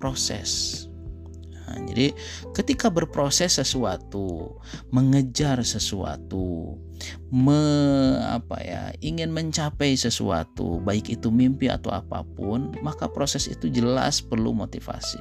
proses. 0.00 0.84
Nah, 1.66 1.82
jadi 1.90 2.14
ketika 2.54 2.86
berproses 2.88 3.58
sesuatu, 3.58 4.58
mengejar 4.94 5.60
sesuatu, 5.66 6.78
me, 7.30 7.60
apa 8.22 8.56
ya, 8.62 8.82
ingin 9.02 9.34
mencapai 9.34 9.98
sesuatu, 9.98 10.78
baik 10.82 11.18
itu 11.18 11.28
mimpi 11.28 11.66
atau 11.66 11.90
apa 11.90 12.22
pun, 12.22 12.72
maka 12.80 13.10
proses 13.10 13.50
itu 13.50 13.66
jelas 13.68 14.22
perlu 14.22 14.54
motivasi. 14.54 15.20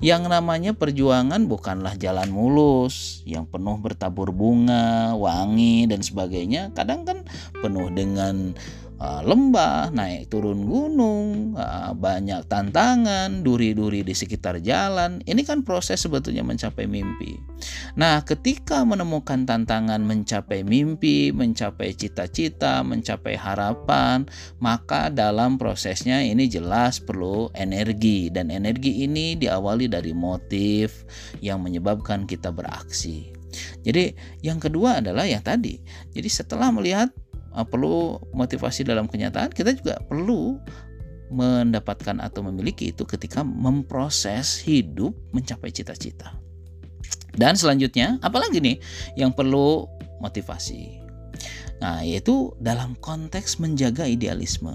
Yang 0.00 0.32
namanya 0.32 0.72
perjuangan 0.72 1.44
bukanlah 1.44 1.92
jalan 2.00 2.32
mulus 2.32 3.20
yang 3.28 3.44
penuh 3.44 3.76
bertabur 3.76 4.32
bunga, 4.32 5.12
wangi 5.12 5.84
dan 5.84 6.00
sebagainya. 6.00 6.72
Kadang 6.72 7.04
kan 7.04 7.28
penuh 7.60 7.92
dengan 7.92 8.56
lembah, 9.00 9.88
naik 9.96 10.28
turun 10.28 10.68
gunung, 10.68 11.56
uh, 11.56 11.96
banyak 11.96 12.44
tantangan, 12.52 13.40
duri-duri 13.40 14.04
di 14.04 14.12
sekitar 14.12 14.60
jalan. 14.60 15.24
Ini 15.24 15.40
kan 15.48 15.64
proses 15.64 16.04
sebetulnya 16.04 16.44
mencapai 16.44 16.84
mimpi. 16.84 17.40
Nah, 17.96 18.20
ketika 18.28 18.84
menemukan 18.84 19.48
tantangan 19.48 20.04
mencapai 20.04 20.60
mimpi, 20.68 21.32
mencapai 21.32 21.96
cita-cita, 21.96 22.84
mencapai 22.84 23.40
harapan, 23.40 24.28
maka 24.60 25.08
dalam 25.08 25.56
prosesnya 25.56 26.20
ini 26.20 26.44
jelas 26.52 27.00
perlu 27.00 27.48
energi 27.56 28.28
dan 28.28 28.52
energi 28.52 29.08
ini 29.08 29.32
diawali 29.32 29.88
dari 29.88 30.12
motif 30.12 31.08
yang 31.40 31.64
menyebabkan 31.64 32.28
kita 32.28 32.52
beraksi. 32.52 33.32
Jadi, 33.80 34.14
yang 34.44 34.62
kedua 34.62 35.02
adalah 35.02 35.26
ya 35.26 35.40
tadi. 35.42 35.80
Jadi, 36.14 36.28
setelah 36.30 36.70
melihat 36.70 37.10
perlu 37.70 38.18
motivasi 38.32 38.86
dalam 38.86 39.10
kenyataan, 39.10 39.50
kita 39.50 39.74
juga 39.74 39.98
perlu 40.06 40.58
mendapatkan 41.30 42.18
atau 42.18 42.42
memiliki 42.42 42.90
itu 42.90 43.06
ketika 43.06 43.46
memproses 43.46 44.58
hidup 44.62 45.14
mencapai 45.30 45.70
cita-cita. 45.70 46.34
Dan 47.34 47.54
selanjutnya, 47.54 48.18
apalagi 48.20 48.58
nih 48.58 48.76
yang 49.14 49.30
perlu 49.30 49.86
motivasi? 50.18 50.98
Nah, 51.80 52.02
yaitu 52.04 52.52
dalam 52.60 52.98
konteks 52.98 53.62
menjaga 53.62 54.04
idealisme. 54.04 54.74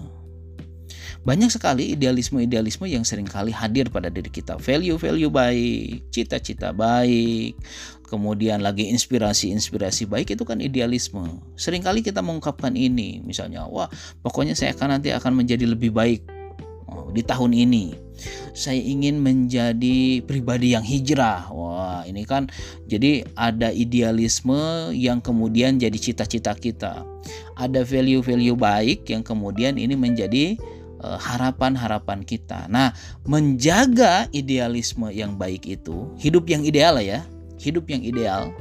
Banyak 1.25 1.49
sekali 1.49 1.97
idealisme-idealisme 1.97 2.85
yang 2.85 3.01
sering 3.01 3.25
kali 3.25 3.49
hadir 3.49 3.89
pada 3.89 4.13
diri 4.13 4.29
kita. 4.29 4.61
Value-value 4.61 5.33
baik, 5.33 6.13
cita-cita 6.13 6.69
baik, 6.69 7.57
kemudian 8.15 8.63
lagi 8.63 8.87
inspirasi-inspirasi 8.95 10.07
baik 10.07 10.39
itu 10.39 10.47
kan 10.47 10.63
idealisme. 10.63 11.43
Seringkali 11.59 11.99
kita 11.99 12.23
mengungkapkan 12.23 12.71
ini, 12.71 13.19
misalnya, 13.19 13.67
wah 13.67 13.91
pokoknya 14.23 14.55
saya 14.55 14.71
akan 14.71 14.95
nanti 14.95 15.11
akan 15.11 15.35
menjadi 15.35 15.67
lebih 15.67 15.91
baik 15.91 16.23
oh, 16.87 17.11
di 17.11 17.19
tahun 17.19 17.51
ini. 17.51 17.99
Saya 18.55 18.79
ingin 18.79 19.19
menjadi 19.19 20.23
pribadi 20.23 20.71
yang 20.71 20.87
hijrah. 20.87 21.51
Wah, 21.51 22.07
ini 22.07 22.23
kan 22.23 22.47
jadi 22.87 23.27
ada 23.35 23.75
idealisme 23.75 24.95
yang 24.95 25.19
kemudian 25.19 25.75
jadi 25.75 25.99
cita-cita 25.99 26.55
kita. 26.55 27.03
Ada 27.59 27.83
value-value 27.83 28.55
baik 28.55 29.11
yang 29.11 29.27
kemudian 29.27 29.75
ini 29.75 29.99
menjadi 29.99 30.55
Eh, 31.05 31.19
harapan-harapan 31.21 32.25
kita. 32.25 32.65
Nah, 32.65 32.89
menjaga 33.29 34.25
idealisme 34.33 35.11
yang 35.13 35.37
baik 35.37 35.67
itu, 35.69 36.09
hidup 36.17 36.49
yang 36.49 36.65
ideal 36.65 36.97
ya, 36.97 37.21
hidup 37.65 37.89
yang 37.89 38.05
ideal, 38.05 38.53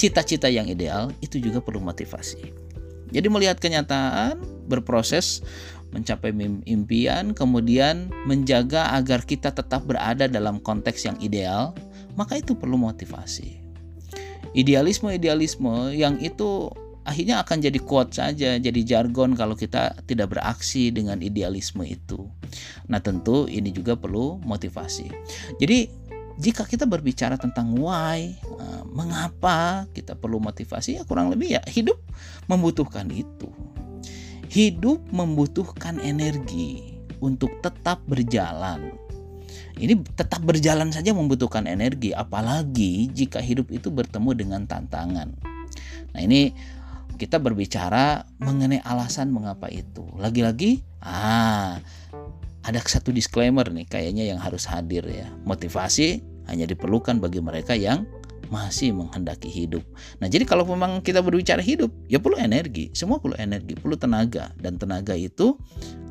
cita-cita 0.00 0.48
yang 0.48 0.64
ideal 0.66 1.12
itu 1.20 1.36
juga 1.36 1.60
perlu 1.60 1.84
motivasi. 1.84 2.52
Jadi 3.12 3.26
melihat 3.30 3.60
kenyataan, 3.60 4.40
berproses 4.66 5.44
mencapai 5.94 6.34
impian, 6.66 7.32
kemudian 7.32 8.10
menjaga 8.26 8.92
agar 8.98 9.22
kita 9.22 9.54
tetap 9.54 9.86
berada 9.86 10.26
dalam 10.26 10.58
konteks 10.58 11.06
yang 11.06 11.16
ideal, 11.22 11.72
maka 12.18 12.40
itu 12.40 12.58
perlu 12.58 12.76
motivasi. 12.76 13.62
Idealisme-idealisme 14.56 15.94
yang 15.94 16.18
itu 16.18 16.72
akhirnya 17.06 17.40
akan 17.46 17.62
jadi 17.62 17.78
quote 17.78 18.12
saja, 18.18 18.58
jadi 18.58 18.80
jargon 18.82 19.38
kalau 19.38 19.54
kita 19.54 19.94
tidak 20.10 20.34
beraksi 20.34 20.90
dengan 20.90 21.22
idealisme 21.22 21.86
itu. 21.86 22.26
Nah, 22.90 22.98
tentu 22.98 23.46
ini 23.46 23.70
juga 23.70 23.94
perlu 23.94 24.42
motivasi. 24.42 25.06
Jadi, 25.62 25.86
jika 26.36 26.68
kita 26.68 26.84
berbicara 26.84 27.40
tentang 27.40 27.72
why, 27.80 28.36
eh, 28.36 28.82
mengapa 28.92 29.88
kita 29.96 30.12
perlu 30.16 30.36
motivasi, 30.36 31.00
ya 31.00 31.02
kurang 31.08 31.32
lebih 31.32 31.56
ya 31.56 31.62
hidup 31.64 31.96
membutuhkan 32.48 33.08
itu. 33.08 33.48
Hidup 34.52 35.00
membutuhkan 35.12 36.00
energi 36.00 37.00
untuk 37.20 37.60
tetap 37.64 38.04
berjalan. 38.04 38.92
Ini 39.76 40.00
tetap 40.16 40.40
berjalan 40.40 40.88
saja 40.88 41.12
membutuhkan 41.12 41.68
energi, 41.68 42.16
apalagi 42.16 43.12
jika 43.12 43.44
hidup 43.44 43.68
itu 43.68 43.92
bertemu 43.92 44.30
dengan 44.32 44.62
tantangan. 44.64 45.36
Nah, 46.16 46.20
ini 46.24 46.56
kita 47.20 47.36
berbicara 47.40 48.24
mengenai 48.40 48.80
alasan 48.80 49.32
mengapa 49.32 49.68
itu. 49.68 50.04
Lagi-lagi, 50.16 50.80
ah, 51.04 51.80
ada 52.66 52.82
satu 52.82 53.14
disclaimer 53.14 53.62
nih 53.70 53.86
kayaknya 53.86 54.26
yang 54.26 54.42
harus 54.42 54.66
hadir 54.66 55.06
ya. 55.06 55.30
Motivasi 55.46 56.18
hanya 56.50 56.66
diperlukan 56.66 57.22
bagi 57.22 57.38
mereka 57.38 57.78
yang 57.78 58.02
masih 58.50 58.94
menghendaki 58.94 59.50
hidup. 59.50 59.82
Nah, 60.22 60.30
jadi 60.30 60.46
kalau 60.46 60.66
memang 60.66 61.02
kita 61.02 61.18
berbicara 61.22 61.58
hidup, 61.62 61.90
ya 62.06 62.22
perlu 62.22 62.38
energi, 62.38 62.94
semua 62.94 63.18
perlu 63.18 63.34
energi, 63.38 63.74
perlu 63.74 63.98
tenaga 63.98 64.54
dan 64.58 64.78
tenaga 64.78 65.14
itu 65.18 65.58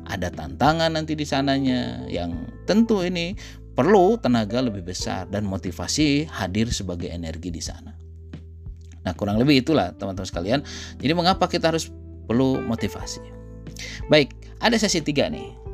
ada 0.04 0.28
tantangan 0.28 0.92
nanti 0.92 1.16
di 1.16 1.24
sananya 1.24 2.04
yang 2.08 2.48
tentu 2.68 3.00
ini 3.04 3.36
perlu 3.76 4.16
tenaga 4.16 4.64
lebih 4.64 4.84
besar 4.84 5.28
dan 5.28 5.44
motivasi 5.44 6.28
hadir 6.28 6.72
sebagai 6.72 7.12
energi 7.12 7.52
di 7.52 7.60
sana. 7.60 7.92
Nah, 9.04 9.12
kurang 9.14 9.38
lebih 9.38 9.62
itulah 9.62 9.92
teman-teman 9.94 10.28
sekalian. 10.28 10.60
Jadi 10.98 11.12
mengapa 11.12 11.46
kita 11.46 11.70
harus 11.70 11.92
perlu 12.26 12.58
motivasi? 12.64 13.22
Baik, 14.08 14.32
ada 14.58 14.74
sesi 14.80 14.98
tiga 15.04 15.28
nih. 15.28 15.66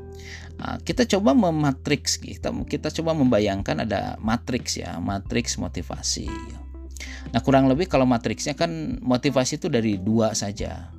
Nah, 0.60 0.78
kita 0.84 1.08
coba 1.08 1.32
mematriks 1.32 2.20
kita 2.20 2.52
kita 2.68 2.92
coba 2.92 3.16
membayangkan 3.16 3.82
ada 3.82 4.20
matriks 4.20 4.78
ya, 4.78 5.00
matriks 5.00 5.56
motivasi. 5.56 6.28
Nah, 7.32 7.40
kurang 7.40 7.70
lebih 7.70 7.88
kalau 7.88 8.04
matriksnya 8.04 8.52
kan 8.58 9.00
motivasi 9.00 9.58
itu 9.58 9.70
dari 9.72 9.96
dua 9.98 10.34
saja. 10.36 10.90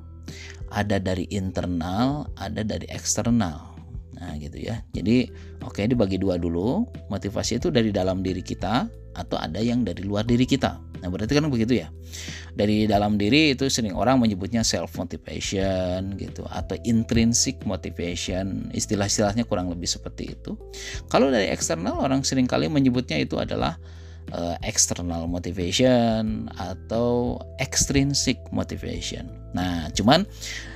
Ada 0.74 0.98
dari 0.98 1.30
internal, 1.30 2.26
ada 2.34 2.66
dari 2.66 2.88
eksternal. 2.90 3.76
Nah, 4.18 4.34
gitu 4.40 4.58
ya. 4.58 4.82
Jadi, 4.96 5.28
oke 5.62 5.80
okay, 5.80 5.84
dibagi 5.86 6.18
dua 6.18 6.40
dulu. 6.40 6.88
Motivasi 7.12 7.62
itu 7.62 7.68
dari 7.70 7.94
dalam 7.94 8.24
diri 8.24 8.42
kita 8.42 8.88
atau 9.14 9.36
ada 9.38 9.62
yang 9.62 9.86
dari 9.86 10.02
luar 10.02 10.26
diri 10.26 10.42
kita. 10.48 10.80
Nah, 11.02 11.08
berarti 11.10 11.34
kan 11.34 11.46
begitu 11.50 11.82
ya. 11.82 11.88
Dari 12.54 12.86
dalam 12.86 13.18
diri 13.18 13.56
itu 13.56 13.66
sering 13.66 13.98
orang 13.98 14.22
menyebutnya 14.22 14.62
self 14.62 14.94
motivation 14.94 16.14
gitu 16.14 16.46
atau 16.46 16.78
intrinsic 16.86 17.58
motivation. 17.66 18.70
Istilah-istilahnya 18.70 19.48
kurang 19.48 19.72
lebih 19.72 19.90
seperti 19.90 20.38
itu. 20.38 20.54
Kalau 21.10 21.34
dari 21.34 21.50
eksternal 21.50 21.98
orang 21.98 22.22
sering 22.22 22.46
kali 22.46 22.70
menyebutnya 22.70 23.18
itu 23.18 23.40
adalah 23.42 23.74
uh, 24.32 24.56
external 24.62 25.26
motivation 25.26 26.46
atau 26.56 27.42
extrinsic 27.58 28.38
motivation. 28.54 29.26
Nah, 29.52 29.90
cuman 29.92 30.24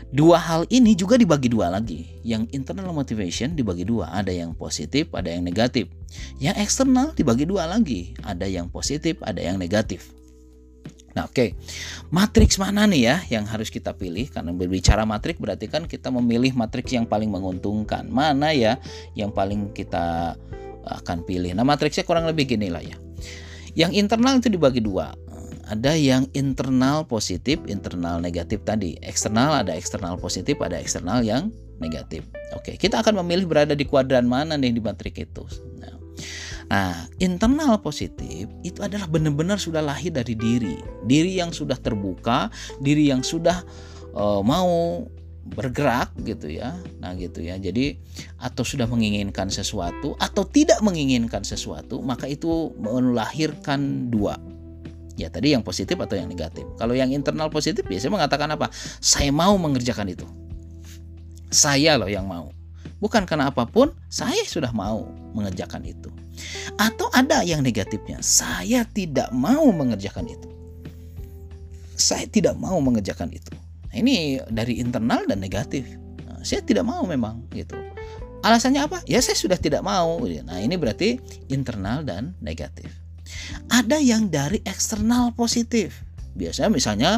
dua 0.09 0.41
hal 0.41 0.65
ini 0.73 0.97
juga 0.97 1.21
dibagi 1.21 1.53
dua 1.53 1.69
lagi. 1.69 2.21
Yang 2.25 2.53
internal 2.57 2.93
motivation 2.93 3.53
dibagi 3.53 3.85
dua, 3.85 4.09
ada 4.13 4.33
yang 4.33 4.57
positif, 4.57 5.09
ada 5.13 5.29
yang 5.29 5.45
negatif. 5.45 5.89
Yang 6.41 6.65
eksternal 6.65 7.13
dibagi 7.13 7.45
dua 7.45 7.69
lagi, 7.69 8.17
ada 8.25 8.49
yang 8.49 8.73
positif, 8.73 9.21
ada 9.25 9.41
yang 9.41 9.61
negatif. 9.61 10.13
Nah, 11.17 11.27
oke. 11.27 11.35
Okay. 11.35 11.49
Matriks 12.15 12.63
mana 12.63 12.87
nih 12.87 13.03
ya 13.11 13.17
yang 13.41 13.45
harus 13.49 13.75
kita 13.75 13.91
pilih? 13.97 14.31
Karena 14.31 14.55
berbicara 14.55 15.03
matriks 15.03 15.43
berarti 15.43 15.67
kan 15.67 15.91
kita 15.91 16.15
memilih 16.15 16.55
matriks 16.55 16.95
yang 16.95 17.11
paling 17.11 17.27
menguntungkan. 17.27 18.07
Mana 18.07 18.55
ya 18.55 18.79
yang 19.19 19.35
paling 19.35 19.75
kita 19.75 20.39
akan 20.87 21.27
pilih? 21.27 21.53
Nah, 21.59 21.67
matriksnya 21.67 22.07
kurang 22.07 22.29
lebih 22.29 22.55
gini 22.55 22.71
lah 22.71 22.85
ya. 22.85 22.97
Yang 23.75 23.99
internal 23.99 24.39
itu 24.39 24.49
dibagi 24.51 24.79
dua 24.79 25.15
ada 25.69 25.93
yang 25.93 26.25
internal 26.33 27.05
positif, 27.05 27.61
internal 27.69 28.19
negatif 28.25 28.65
tadi. 28.65 28.97
Eksternal 29.05 29.65
ada 29.65 29.77
eksternal 29.77 30.17
positif, 30.17 30.57
ada 30.65 30.81
eksternal 30.81 31.21
yang 31.21 31.53
negatif. 31.79 32.25
Oke, 32.57 32.81
kita 32.81 33.05
akan 33.05 33.21
memilih 33.23 33.45
berada 33.45 33.77
di 33.77 33.85
kuadran 33.85 34.25
mana 34.25 34.57
nih 34.57 34.73
di 34.73 34.81
matrik 34.81 35.21
itu. 35.21 35.45
Nah, 35.77 35.95
nah 36.73 36.93
internal 37.21 37.79
positif 37.85 38.49
itu 38.65 38.81
adalah 38.81 39.05
benar-benar 39.07 39.61
sudah 39.61 39.85
lahir 39.85 40.09
dari 40.09 40.33
diri, 40.33 40.81
diri 41.05 41.37
yang 41.37 41.53
sudah 41.53 41.77
terbuka, 41.77 42.49
diri 42.81 43.13
yang 43.13 43.21
sudah 43.21 43.61
uh, 44.17 44.41
mau 44.41 45.05
bergerak 45.49 46.17
gitu 46.25 46.49
ya. 46.49 46.77
Nah, 47.05 47.13
gitu 47.13 47.45
ya. 47.45 47.61
Jadi 47.61 48.01
atau 48.41 48.65
sudah 48.65 48.89
menginginkan 48.89 49.53
sesuatu 49.53 50.17
atau 50.17 50.49
tidak 50.49 50.81
menginginkan 50.81 51.45
sesuatu, 51.45 52.01
maka 52.01 52.25
itu 52.25 52.73
melahirkan 52.81 54.09
dua 54.09 54.41
Ya 55.19 55.27
tadi 55.29 55.51
yang 55.51 55.67
positif 55.67 55.99
atau 55.99 56.15
yang 56.15 56.31
negatif. 56.31 56.63
Kalau 56.79 56.95
yang 56.95 57.11
internal 57.11 57.51
positif 57.51 57.83
biasanya 57.83 58.23
mengatakan 58.23 58.49
apa? 58.55 58.71
Saya 59.03 59.35
mau 59.35 59.59
mengerjakan 59.59 60.15
itu. 60.15 60.23
Saya 61.51 61.99
loh 61.99 62.07
yang 62.07 62.31
mau. 62.31 62.55
Bukan 63.03 63.27
karena 63.27 63.51
apa 63.51 63.67
pun, 63.67 63.95
saya 64.11 64.43
sudah 64.47 64.71
mau 64.71 65.11
mengerjakan 65.35 65.83
itu. 65.87 66.11
Atau 66.79 67.11
ada 67.11 67.43
yang 67.43 67.63
negatifnya, 67.63 68.23
saya 68.23 68.87
tidak 68.87 69.31
mau 69.35 69.71
mengerjakan 69.71 70.27
itu. 70.27 70.49
Saya 71.99 72.31
tidak 72.31 72.55
mau 72.59 72.79
mengerjakan 72.79 73.31
itu. 73.35 73.51
Nah, 73.91 73.95
ini 73.99 74.39
dari 74.51 74.79
internal 74.79 75.27
dan 75.27 75.43
negatif. 75.43 75.87
Nah, 76.27 76.43
saya 76.47 76.63
tidak 76.63 76.87
mau 76.87 77.03
memang 77.07 77.43
gitu. 77.55 77.75
Alasannya 78.39 78.87
apa? 78.87 78.99
Ya 79.11 79.19
saya 79.19 79.35
sudah 79.35 79.59
tidak 79.59 79.83
mau. 79.83 80.23
Nah 80.23 80.63
ini 80.63 80.79
berarti 80.79 81.19
internal 81.51 82.07
dan 82.07 82.39
negatif. 82.39 82.87
Ada 83.69 84.01
yang 84.01 84.33
dari 84.33 84.61
eksternal 84.65 85.33
positif. 85.37 86.05
Biasanya 86.39 86.71
misalnya 86.71 87.11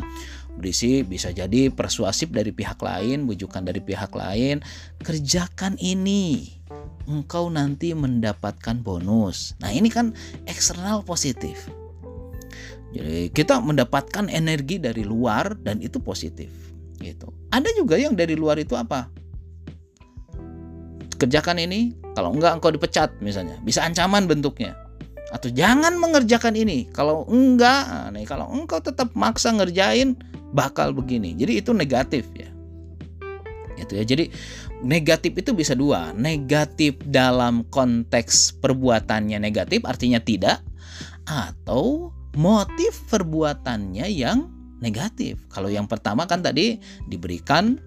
berisi 0.56 1.04
bisa 1.06 1.30
jadi 1.30 1.72
persuasif 1.72 2.32
dari 2.32 2.50
pihak 2.52 2.80
lain, 2.80 3.24
bujukan 3.28 3.64
dari 3.64 3.80
pihak 3.80 4.12
lain, 4.12 4.60
kerjakan 5.00 5.76
ini. 5.80 6.56
Engkau 7.10 7.50
nanti 7.50 7.90
mendapatkan 7.96 8.80
bonus. 8.80 9.58
Nah, 9.58 9.74
ini 9.74 9.90
kan 9.90 10.14
eksternal 10.46 11.02
positif. 11.02 11.66
Jadi 12.90 13.30
kita 13.30 13.62
mendapatkan 13.62 14.26
energi 14.30 14.82
dari 14.82 15.06
luar 15.06 15.54
dan 15.58 15.78
itu 15.78 16.02
positif 16.02 16.50
gitu. 16.98 17.30
Ada 17.54 17.70
juga 17.78 17.96
yang 17.96 18.18
dari 18.18 18.34
luar 18.34 18.58
itu 18.58 18.74
apa? 18.74 19.08
Kerjakan 21.16 21.62
ini, 21.62 21.94
kalau 22.14 22.34
enggak 22.34 22.58
engkau 22.58 22.70
dipecat 22.74 23.14
misalnya. 23.22 23.56
Bisa 23.62 23.86
ancaman 23.86 24.26
bentuknya 24.26 24.74
atau 25.30 25.48
jangan 25.50 25.94
mengerjakan 25.96 26.58
ini. 26.58 26.90
Kalau 26.90 27.24
enggak 27.30 27.86
nah, 27.86 28.10
nih 28.10 28.26
kalau 28.26 28.50
engkau 28.50 28.82
tetap 28.82 29.14
maksa 29.14 29.54
ngerjain 29.54 30.18
bakal 30.50 30.90
begini. 30.90 31.38
Jadi 31.38 31.62
itu 31.62 31.70
negatif 31.70 32.26
ya. 32.34 32.50
Itu 33.78 33.94
ya. 33.94 34.04
Jadi 34.04 34.28
negatif 34.82 35.38
itu 35.38 35.54
bisa 35.54 35.78
dua. 35.78 36.10
Negatif 36.18 36.98
dalam 37.06 37.62
konteks 37.70 38.58
perbuatannya 38.58 39.38
negatif 39.38 39.86
artinya 39.86 40.18
tidak 40.18 40.60
atau 41.30 42.10
motif 42.34 43.06
perbuatannya 43.06 44.10
yang 44.10 44.50
negatif. 44.82 45.38
Kalau 45.46 45.70
yang 45.70 45.86
pertama 45.86 46.26
kan 46.26 46.42
tadi 46.42 46.82
diberikan 47.06 47.78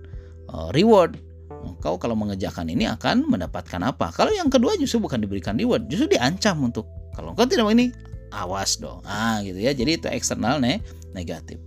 uh, 0.47 0.71
reward. 0.71 1.19
Engkau 1.63 1.95
kalau 1.95 2.11
mengerjakan 2.15 2.67
ini 2.67 2.91
akan 2.91 3.23
mendapatkan 3.23 3.79
apa? 3.83 4.11
Kalau 4.11 4.35
yang 4.35 4.51
kedua 4.51 4.75
justru 4.75 4.99
bukan 4.99 5.23
diberikan 5.23 5.55
reward 5.55 5.87
justru 5.87 6.11
diancam 6.11 6.59
untuk 6.59 6.83
kalau 7.13 7.33
engkau 7.33 7.45
tidak 7.45 7.69
mau 7.69 7.73
ini, 7.73 7.93
awas 8.33 8.77
dong. 8.81 9.05
Ah, 9.05 9.39
gitu 9.45 9.57
ya. 9.61 9.71
Jadi 9.71 10.01
itu 10.01 10.07
eksternal 10.09 10.57
nih 10.59 10.81
negatif. 11.13 11.61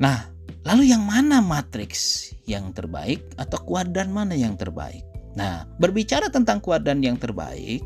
Nah, 0.00 0.28
lalu 0.64 0.88
yang 0.88 1.04
mana 1.04 1.44
matriks 1.44 2.32
yang 2.48 2.72
terbaik 2.72 3.20
atau 3.36 3.60
kuadran 3.62 4.08
mana 4.08 4.32
yang 4.32 4.56
terbaik? 4.56 5.04
Nah, 5.36 5.68
berbicara 5.78 6.32
tentang 6.32 6.58
kuadran 6.58 7.04
yang 7.04 7.20
terbaik, 7.20 7.84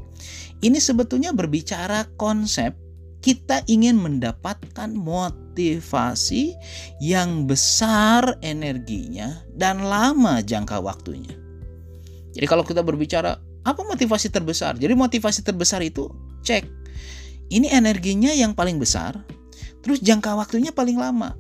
ini 0.63 0.79
sebetulnya 0.79 1.35
berbicara 1.35 2.07
konsep 2.17 2.73
kita 3.23 3.63
ingin 3.71 4.03
mendapatkan 4.03 4.91
motivasi 4.91 6.59
yang 6.99 7.47
besar 7.47 8.35
energinya 8.43 9.43
dan 9.55 9.87
lama 9.87 10.43
jangka 10.43 10.83
waktunya. 10.83 11.35
Jadi 12.35 12.47
kalau 12.51 12.67
kita 12.67 12.83
berbicara 12.83 13.39
apa 13.63 13.81
motivasi 13.87 14.27
terbesar? 14.27 14.75
Jadi 14.75 14.99
motivasi 14.99 15.47
terbesar 15.47 15.87
itu 15.87 16.11
cek 16.43 16.83
ini 17.53 17.69
energinya 17.69 18.33
yang 18.33 18.57
paling 18.57 18.81
besar, 18.81 19.21
terus 19.85 20.01
jangka 20.01 20.33
waktunya 20.33 20.73
paling 20.73 20.97
lama. 20.97 21.37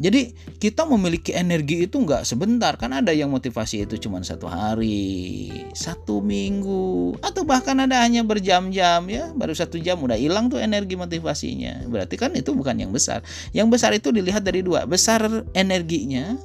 Jadi 0.00 0.32
kita 0.56 0.88
memiliki 0.88 1.36
energi 1.36 1.84
itu 1.84 2.00
nggak 2.00 2.24
sebentar 2.24 2.72
kan 2.80 2.88
ada 2.88 3.12
yang 3.12 3.28
motivasi 3.28 3.84
itu 3.84 4.00
cuma 4.00 4.24
satu 4.24 4.48
hari, 4.48 5.52
satu 5.76 6.24
minggu, 6.24 7.20
atau 7.20 7.44
bahkan 7.44 7.76
ada 7.84 8.00
hanya 8.00 8.24
berjam-jam 8.24 9.04
ya 9.12 9.28
baru 9.36 9.52
satu 9.52 9.76
jam 9.76 10.00
udah 10.00 10.16
hilang 10.16 10.48
tuh 10.48 10.56
energi 10.56 10.96
motivasinya. 10.96 11.84
Berarti 11.84 12.16
kan 12.16 12.32
itu 12.32 12.56
bukan 12.56 12.80
yang 12.80 12.96
besar. 12.96 13.20
Yang 13.52 13.68
besar 13.76 13.92
itu 13.92 14.08
dilihat 14.08 14.40
dari 14.40 14.64
dua 14.64 14.88
besar 14.88 15.20
energinya 15.52 16.40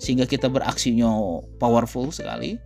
sehingga 0.00 0.26
kita 0.26 0.48
beraksinya 0.50 1.12
powerful 1.62 2.10
sekali 2.10 2.56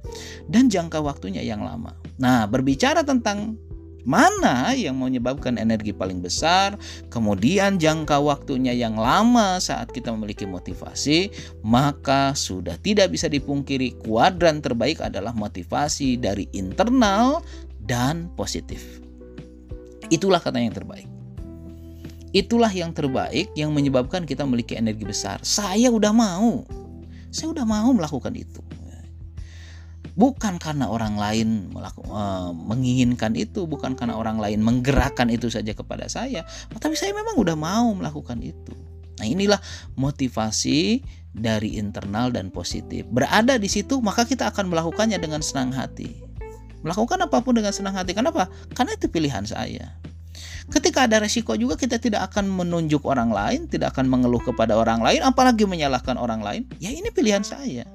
dan 0.49 0.73
jangka 0.73 1.05
waktunya 1.05 1.45
yang 1.45 1.61
lama. 1.67 1.93
Nah 2.17 2.47
berbicara 2.49 3.05
tentang 3.05 3.59
mana 4.05 4.73
yang 4.77 4.97
menyebabkan 5.01 5.57
energi 5.57 5.93
paling 5.93 6.21
besar, 6.21 6.77
kemudian 7.09 7.81
jangka 7.81 8.21
waktunya 8.21 8.73
yang 8.73 8.97
lama 8.97 9.61
saat 9.61 9.93
kita 9.93 10.13
memiliki 10.13 10.45
motivasi, 10.49 11.33
maka 11.65 12.37
sudah 12.37 12.77
tidak 12.81 13.13
bisa 13.13 13.29
dipungkiri 13.29 13.97
kuadran 14.05 14.61
terbaik 14.61 15.01
adalah 15.01 15.33
motivasi 15.37 16.17
dari 16.17 16.49
internal 16.57 17.45
dan 17.85 18.33
positif. 18.37 19.05
Itulah 20.09 20.41
kata 20.41 20.61
yang 20.61 20.73
terbaik. 20.73 21.09
Itulah 22.35 22.73
yang 22.73 22.91
terbaik 22.91 23.53
yang 23.55 23.71
menyebabkan 23.71 24.27
kita 24.27 24.43
memiliki 24.43 24.75
energi 24.75 25.07
besar. 25.07 25.39
Saya 25.47 25.93
udah 25.93 26.11
mau. 26.11 26.67
Saya 27.31 27.55
udah 27.55 27.67
mau 27.67 27.91
melakukan 27.95 28.35
itu 28.35 28.64
bukan 30.15 30.63
karena 30.63 30.87
orang 30.91 31.19
lain 31.19 31.71
melakukan, 31.75 32.11
uh, 32.11 32.51
menginginkan 32.55 33.35
itu, 33.35 33.67
bukan 33.67 33.99
karena 33.99 34.15
orang 34.15 34.39
lain 34.39 34.63
menggerakkan 34.63 35.31
itu 35.31 35.51
saja 35.51 35.75
kepada 35.75 36.07
saya, 36.07 36.47
tapi 36.79 36.95
saya 36.95 37.15
memang 37.15 37.39
udah 37.39 37.59
mau 37.59 37.91
melakukan 37.95 38.39
itu. 38.43 38.75
Nah, 39.19 39.27
inilah 39.27 39.61
motivasi 39.95 41.03
dari 41.35 41.79
internal 41.79 42.31
dan 42.35 42.51
positif. 42.51 43.07
Berada 43.11 43.59
di 43.59 43.67
situ, 43.71 43.99
maka 44.03 44.27
kita 44.27 44.51
akan 44.51 44.71
melakukannya 44.71 45.19
dengan 45.19 45.43
senang 45.43 45.75
hati. 45.75 46.23
Melakukan 46.83 47.23
apa 47.27 47.43
pun 47.43 47.59
dengan 47.59 47.75
senang 47.75 47.95
hati. 47.95 48.15
Kenapa? 48.15 48.51
Karena 48.75 48.95
itu 48.95 49.07
pilihan 49.11 49.47
saya. 49.47 49.99
Ketika 50.67 51.07
ada 51.07 51.23
resiko 51.23 51.55
juga 51.55 51.79
kita 51.79 52.01
tidak 52.01 52.33
akan 52.33 52.51
menunjuk 52.51 53.07
orang 53.07 53.31
lain, 53.31 53.71
tidak 53.71 53.95
akan 53.95 54.11
mengeluh 54.11 54.43
kepada 54.43 54.75
orang 54.75 54.99
lain, 54.99 55.23
apalagi 55.23 55.69
menyalahkan 55.69 56.19
orang 56.19 56.43
lain. 56.43 56.63
Ya 56.83 56.91
ini 56.91 57.13
pilihan 57.15 57.47
saya. 57.47 57.87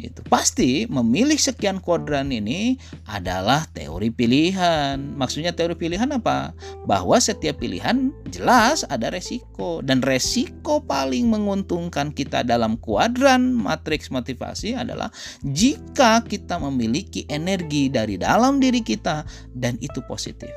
Itu 0.00 0.24
pasti 0.28 0.88
memilih 0.88 1.36
sekian 1.36 1.78
kuadran 1.82 2.32
ini 2.32 2.80
adalah 3.08 3.66
teori 3.72 4.08
pilihan. 4.08 4.98
Maksudnya 5.16 5.52
teori 5.52 5.76
pilihan 5.76 6.08
apa? 6.14 6.56
Bahwa 6.88 7.18
setiap 7.20 7.60
pilihan 7.60 8.12
jelas 8.32 8.86
ada 8.88 9.12
resiko 9.12 9.84
dan 9.84 10.00
resiko 10.00 10.80
paling 10.82 11.28
menguntungkan 11.28 12.14
kita 12.14 12.46
dalam 12.46 12.78
kuadran 12.80 13.52
matriks 13.52 14.08
motivasi 14.08 14.78
adalah 14.78 15.12
jika 15.44 16.24
kita 16.24 16.56
memiliki 16.56 17.28
energi 17.28 17.92
dari 17.92 18.16
dalam 18.16 18.62
diri 18.62 18.80
kita 18.80 19.26
dan 19.52 19.76
itu 19.82 20.00
positif. 20.08 20.50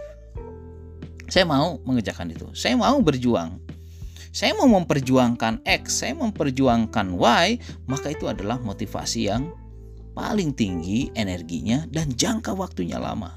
Saya 1.25 1.49
mau 1.49 1.81
mengerjakan 1.81 2.29
itu. 2.29 2.45
Saya 2.53 2.77
mau 2.77 3.01
berjuang 3.01 3.64
saya 4.35 4.51
mau 4.59 4.67
memperjuangkan 4.67 5.63
X, 5.63 6.03
saya 6.03 6.11
memperjuangkan 6.19 7.15
Y, 7.15 7.47
maka 7.87 8.11
itu 8.11 8.27
adalah 8.27 8.59
motivasi 8.59 9.31
yang 9.31 9.47
paling 10.11 10.51
tinggi 10.51 11.07
energinya 11.15 11.87
dan 11.87 12.11
jangka 12.11 12.51
waktunya 12.51 12.99
lama. 12.99 13.31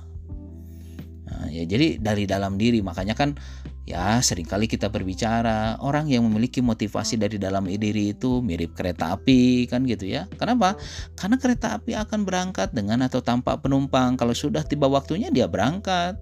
Nah, 1.31 1.47
ya 1.55 1.63
jadi 1.63 2.03
dari 2.03 2.27
dalam 2.27 2.59
diri 2.59 2.83
makanya 2.83 3.15
kan 3.15 3.39
ya 3.87 4.19
sering 4.19 4.43
kali 4.43 4.67
kita 4.67 4.91
berbicara 4.91 5.79
orang 5.79 6.11
yang 6.11 6.27
memiliki 6.27 6.59
motivasi 6.59 7.15
dari 7.15 7.39
dalam 7.39 7.71
diri 7.71 8.11
itu 8.11 8.43
mirip 8.43 8.75
kereta 8.75 9.15
api 9.15 9.71
kan 9.71 9.87
gitu 9.87 10.03
ya. 10.03 10.27
Kenapa? 10.35 10.75
Karena 11.15 11.39
kereta 11.39 11.79
api 11.79 11.95
akan 11.95 12.27
berangkat 12.27 12.75
dengan 12.75 13.07
atau 13.07 13.23
tanpa 13.23 13.55
penumpang. 13.55 14.19
Kalau 14.19 14.35
sudah 14.35 14.67
tiba 14.67 14.91
waktunya 14.91 15.31
dia 15.31 15.47
berangkat. 15.47 16.19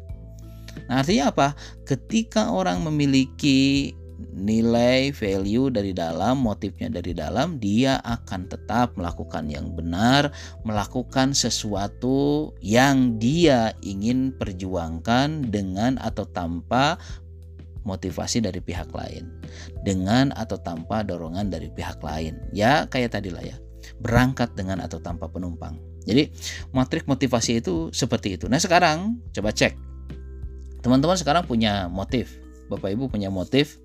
Nah, 0.92 1.00
artinya 1.00 1.32
apa? 1.32 1.56
Ketika 1.88 2.52
orang 2.52 2.84
memiliki 2.84 3.96
nilai 4.36 5.12
value 5.12 5.68
dari 5.68 5.92
dalam, 5.92 6.40
motifnya 6.40 6.88
dari 6.88 7.12
dalam, 7.12 7.60
dia 7.60 8.00
akan 8.04 8.48
tetap 8.48 8.96
melakukan 8.96 9.48
yang 9.52 9.72
benar, 9.76 10.32
melakukan 10.64 11.36
sesuatu 11.36 12.52
yang 12.64 13.20
dia 13.20 13.76
ingin 13.84 14.32
perjuangkan 14.36 15.52
dengan 15.52 16.00
atau 16.00 16.24
tanpa 16.32 16.96
motivasi 17.86 18.42
dari 18.42 18.58
pihak 18.58 18.90
lain, 18.90 19.30
dengan 19.86 20.34
atau 20.34 20.58
tanpa 20.58 21.06
dorongan 21.06 21.52
dari 21.52 21.70
pihak 21.70 22.02
lain. 22.02 22.40
Ya, 22.50 22.88
kayak 22.90 23.14
tadi 23.14 23.30
lah 23.30 23.44
ya. 23.44 23.56
Berangkat 24.02 24.58
dengan 24.58 24.82
atau 24.82 24.98
tanpa 24.98 25.30
penumpang. 25.30 25.78
Jadi, 26.06 26.30
matrik 26.74 27.06
motivasi 27.06 27.62
itu 27.62 27.90
seperti 27.94 28.34
itu. 28.38 28.50
Nah, 28.50 28.58
sekarang 28.58 29.22
coba 29.30 29.54
cek. 29.54 29.78
Teman-teman 30.82 31.18
sekarang 31.18 31.42
punya 31.46 31.90
motif 31.90 32.45
Bapak 32.66 32.92
Ibu 32.92 33.10
punya 33.10 33.30
motif, 33.32 33.78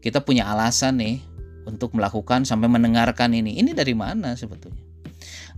kita 0.00 0.22
punya 0.22 0.48
alasan 0.48 1.00
nih 1.00 1.20
untuk 1.68 1.92
melakukan 1.92 2.48
sampai 2.48 2.68
mendengarkan 2.68 3.36
ini. 3.36 3.60
Ini 3.60 3.76
dari 3.76 3.92
mana 3.92 4.32
sebetulnya? 4.36 4.88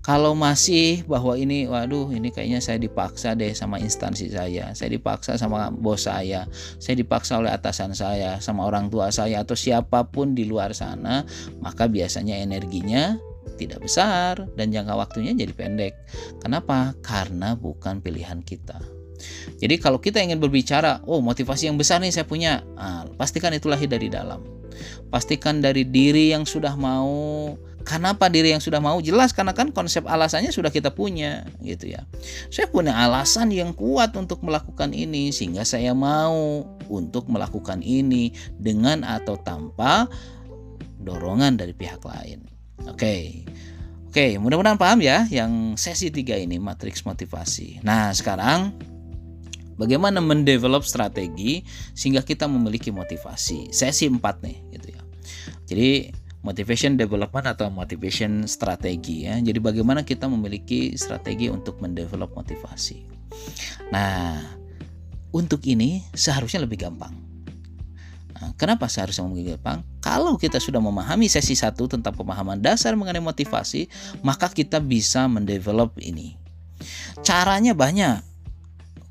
Kalau 0.01 0.33
masih 0.33 1.05
bahwa 1.05 1.37
ini, 1.37 1.69
waduh, 1.69 2.09
ini 2.09 2.33
kayaknya 2.33 2.65
saya 2.65 2.81
dipaksa 2.81 3.37
deh 3.37 3.53
sama 3.53 3.77
instansi 3.77 4.33
saya, 4.33 4.73
saya 4.73 4.97
dipaksa 4.97 5.37
sama 5.37 5.69
bos 5.69 6.09
saya, 6.09 6.49
saya 6.81 6.97
dipaksa 6.97 7.37
oleh 7.37 7.53
atasan 7.53 7.93
saya, 7.93 8.41
sama 8.41 8.65
orang 8.65 8.89
tua 8.89 9.13
saya, 9.13 9.45
atau 9.45 9.53
siapa 9.53 10.09
pun 10.09 10.33
di 10.33 10.49
luar 10.49 10.73
sana, 10.73 11.29
maka 11.61 11.85
biasanya 11.85 12.41
energinya 12.41 13.21
tidak 13.61 13.85
besar 13.85 14.49
dan 14.57 14.73
jangka 14.73 14.97
waktunya 14.97 15.37
jadi 15.37 15.53
pendek. 15.53 15.93
Kenapa? 16.41 16.97
Karena 17.05 17.53
bukan 17.53 18.01
pilihan 18.01 18.41
kita. 18.41 19.00
Jadi 19.61 19.77
kalau 19.77 20.01
kita 20.01 20.21
ingin 20.23 20.41
berbicara, 20.41 21.05
oh 21.05 21.21
motivasi 21.21 21.69
yang 21.69 21.77
besar 21.77 22.01
nih 22.01 22.13
saya 22.15 22.27
punya, 22.27 22.65
nah, 22.75 23.05
pastikan 23.19 23.53
itu 23.53 23.69
lahir 23.69 23.87
dari 23.87 24.09
dalam. 24.09 24.41
Pastikan 25.13 25.61
dari 25.61 25.85
diri 25.85 26.33
yang 26.33 26.49
sudah 26.49 26.73
mau. 26.79 27.55
Kenapa 27.81 28.29
diri 28.29 28.53
yang 28.53 28.61
sudah 28.61 28.77
mau? 28.77 29.01
Jelas 29.01 29.33
karena 29.33 29.57
kan 29.57 29.73
konsep 29.73 30.05
alasannya 30.05 30.53
sudah 30.53 30.69
kita 30.69 30.93
punya, 30.93 31.49
gitu 31.65 31.97
ya. 31.97 32.05
Saya 32.53 32.69
punya 32.69 32.93
alasan 32.93 33.49
yang 33.51 33.73
kuat 33.73 34.13
untuk 34.21 34.45
melakukan 34.45 34.93
ini 34.93 35.33
sehingga 35.33 35.65
saya 35.65 35.97
mau 35.97 36.61
untuk 36.93 37.33
melakukan 37.33 37.81
ini 37.81 38.37
dengan 38.61 39.01
atau 39.01 39.41
tanpa 39.41 40.05
dorongan 41.01 41.57
dari 41.57 41.73
pihak 41.73 42.05
lain. 42.05 42.45
Oke. 42.85 43.49
Oke, 44.11 44.43
mudah-mudahan 44.43 44.75
paham 44.75 45.07
ya 45.07 45.23
yang 45.31 45.79
sesi 45.79 46.11
tiga 46.11 46.35
ini 46.35 46.59
matriks 46.59 47.07
motivasi. 47.07 47.79
Nah, 47.87 48.11
sekarang 48.11 48.75
Bagaimana 49.81 50.21
mendevelop 50.21 50.85
strategi 50.85 51.65
sehingga 51.97 52.21
kita 52.21 52.45
memiliki 52.45 52.93
motivasi. 52.93 53.73
Sesi 53.73 54.05
4 54.13 54.21
nih 54.45 54.57
gitu 54.77 54.87
ya. 54.93 55.03
Jadi 55.65 56.13
motivation 56.45 57.01
development 57.01 57.47
atau 57.49 57.73
motivation 57.73 58.45
strategi 58.45 59.25
ya. 59.25 59.41
Jadi 59.41 59.57
bagaimana 59.57 60.05
kita 60.05 60.29
memiliki 60.29 60.93
strategi 61.01 61.49
untuk 61.49 61.81
mendevelop 61.81 62.37
motivasi. 62.37 63.09
Nah, 63.89 64.37
untuk 65.33 65.65
ini 65.65 66.05
seharusnya 66.13 66.65
lebih 66.65 66.85
gampang. 66.85 67.17
Nah, 68.37 68.57
kenapa 68.57 68.89
seharusnya 68.89 69.29
lebih 69.29 69.57
gampang? 69.57 69.85
Kalau 70.01 70.41
kita 70.41 70.57
sudah 70.57 70.81
memahami 70.81 71.29
sesi 71.29 71.53
satu 71.53 71.89
tentang 71.89 72.17
pemahaman 72.17 72.61
dasar 72.61 72.97
mengenai 72.97 73.21
motivasi, 73.21 73.89
maka 74.25 74.49
kita 74.49 74.81
bisa 74.81 75.29
mendevelop 75.29 75.93
ini. 76.01 76.41
Caranya 77.21 77.77
banyak. 77.77 78.30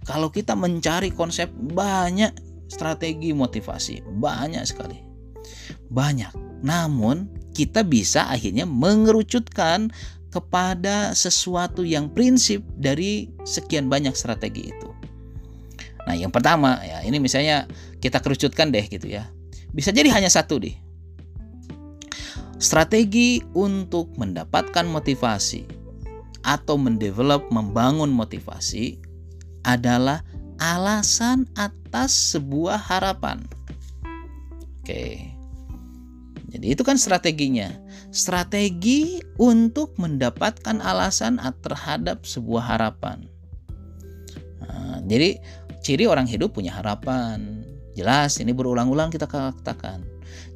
Kalau 0.09 0.33
kita 0.33 0.57
mencari 0.57 1.13
konsep 1.13 1.53
banyak 1.53 2.33
strategi 2.65 3.29
motivasi, 3.29 4.01
banyak 4.17 4.65
sekali. 4.65 4.97
Banyak. 5.93 6.65
Namun 6.65 7.29
kita 7.53 7.85
bisa 7.85 8.25
akhirnya 8.25 8.65
mengerucutkan 8.65 9.93
kepada 10.33 11.13
sesuatu 11.13 11.85
yang 11.85 12.09
prinsip 12.09 12.65
dari 12.73 13.29
sekian 13.45 13.85
banyak 13.85 14.17
strategi 14.17 14.73
itu. 14.73 14.89
Nah, 16.09 16.17
yang 16.17 16.33
pertama 16.33 16.81
ya, 16.81 17.05
ini 17.05 17.21
misalnya 17.21 17.69
kita 18.01 18.17
kerucutkan 18.17 18.73
deh 18.73 18.85
gitu 18.89 19.05
ya. 19.05 19.29
Bisa 19.69 19.93
jadi 19.93 20.09
hanya 20.09 20.33
satu 20.33 20.57
deh. 20.57 20.73
Strategi 22.57 23.45
untuk 23.53 24.17
mendapatkan 24.17 24.89
motivasi 24.89 25.69
atau 26.41 26.81
mendevelop 26.81 27.45
membangun 27.53 28.09
motivasi 28.09 29.08
adalah 29.77 30.25
alasan 30.57 31.45
atas 31.53 32.35
sebuah 32.35 32.81
harapan. 32.81 33.45
Oke. 34.81 35.29
Jadi 36.49 36.65
itu 36.73 36.81
kan 36.81 36.97
strateginya. 36.97 37.69
Strategi 38.09 39.21
untuk 39.37 39.93
mendapatkan 40.01 40.81
alasan 40.81 41.37
terhadap 41.61 42.25
sebuah 42.25 42.65
harapan. 42.65 43.29
Nah, 44.65 44.97
jadi 45.05 45.37
ciri 45.85 46.09
orang 46.09 46.25
hidup 46.25 46.57
punya 46.57 46.73
harapan. 46.73 47.61
Jelas 47.93 48.41
ini 48.41 48.49
berulang-ulang 48.49 49.13
kita 49.13 49.29
katakan. 49.29 50.01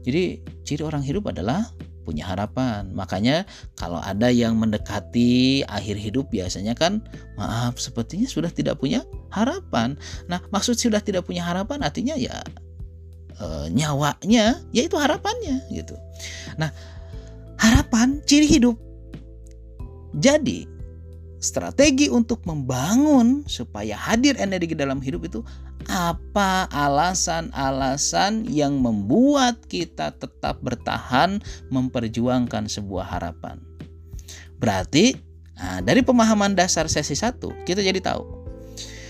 Jadi 0.01 0.41
ciri 0.65 0.81
orang 0.81 1.05
hidup 1.05 1.29
adalah 1.29 1.69
punya 2.03 2.27
harapan. 2.27 2.91
Makanya 2.91 3.47
kalau 3.79 3.97
ada 4.03 4.27
yang 4.29 4.59
mendekati 4.59 5.63
akhir 5.65 5.95
hidup 5.97 6.29
biasanya 6.29 6.75
kan 6.75 7.01
maaf 7.39 7.79
sepertinya 7.79 8.27
sudah 8.27 8.51
tidak 8.51 8.77
punya 8.77 9.07
harapan. 9.31 9.95
Nah, 10.27 10.43
maksud 10.51 10.75
sudah 10.75 10.99
tidak 10.99 11.25
punya 11.25 11.41
harapan 11.47 11.81
artinya 11.81 12.13
ya 12.19 12.43
e, 13.39 13.45
nyawanya 13.71 14.61
yaitu 14.75 14.99
harapannya 14.99 15.63
gitu. 15.71 15.95
Nah, 16.59 16.69
harapan 17.57 18.21
ciri 18.27 18.45
hidup. 18.45 18.77
Jadi 20.13 20.69
strategi 21.43 22.07
untuk 22.07 22.39
membangun 22.47 23.43
supaya 23.51 23.99
hadir 23.99 24.39
energi 24.39 24.71
dalam 24.77 25.03
hidup 25.03 25.27
itu 25.27 25.43
apa 25.91 26.71
alasan-alasan 26.71 28.47
yang 28.47 28.79
membuat 28.79 29.67
kita 29.67 30.15
tetap 30.15 30.63
bertahan 30.63 31.43
memperjuangkan 31.69 32.71
sebuah 32.71 33.19
harapan. 33.19 33.59
Berarti 34.57 35.19
nah, 35.59 35.83
dari 35.83 36.01
pemahaman 36.01 36.55
dasar 36.55 36.87
sesi 36.87 37.13
1 37.19 37.67
kita 37.67 37.83
jadi 37.83 37.99
tahu 37.99 38.23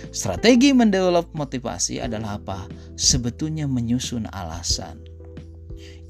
strategi 0.09 0.73
mendevelop 0.73 1.29
motivasi 1.37 2.01
adalah 2.01 2.41
apa? 2.41 2.65
Sebetulnya 2.97 3.69
menyusun 3.69 4.29
alasan 4.33 5.13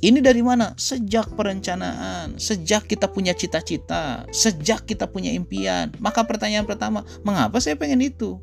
ini 0.03 0.19
dari 0.19 0.43
mana? 0.43 0.75
Sejak 0.75 1.31
perencanaan, 1.31 2.35
sejak 2.35 2.91
kita 2.91 3.07
punya 3.07 3.31
cita-cita, 3.31 4.27
sejak 4.35 4.83
kita 4.83 5.07
punya 5.07 5.31
impian. 5.31 5.95
Maka 6.03 6.27
pertanyaan 6.27 6.67
pertama, 6.67 7.07
mengapa 7.23 7.63
saya 7.63 7.79
pengen 7.79 8.03
itu? 8.03 8.35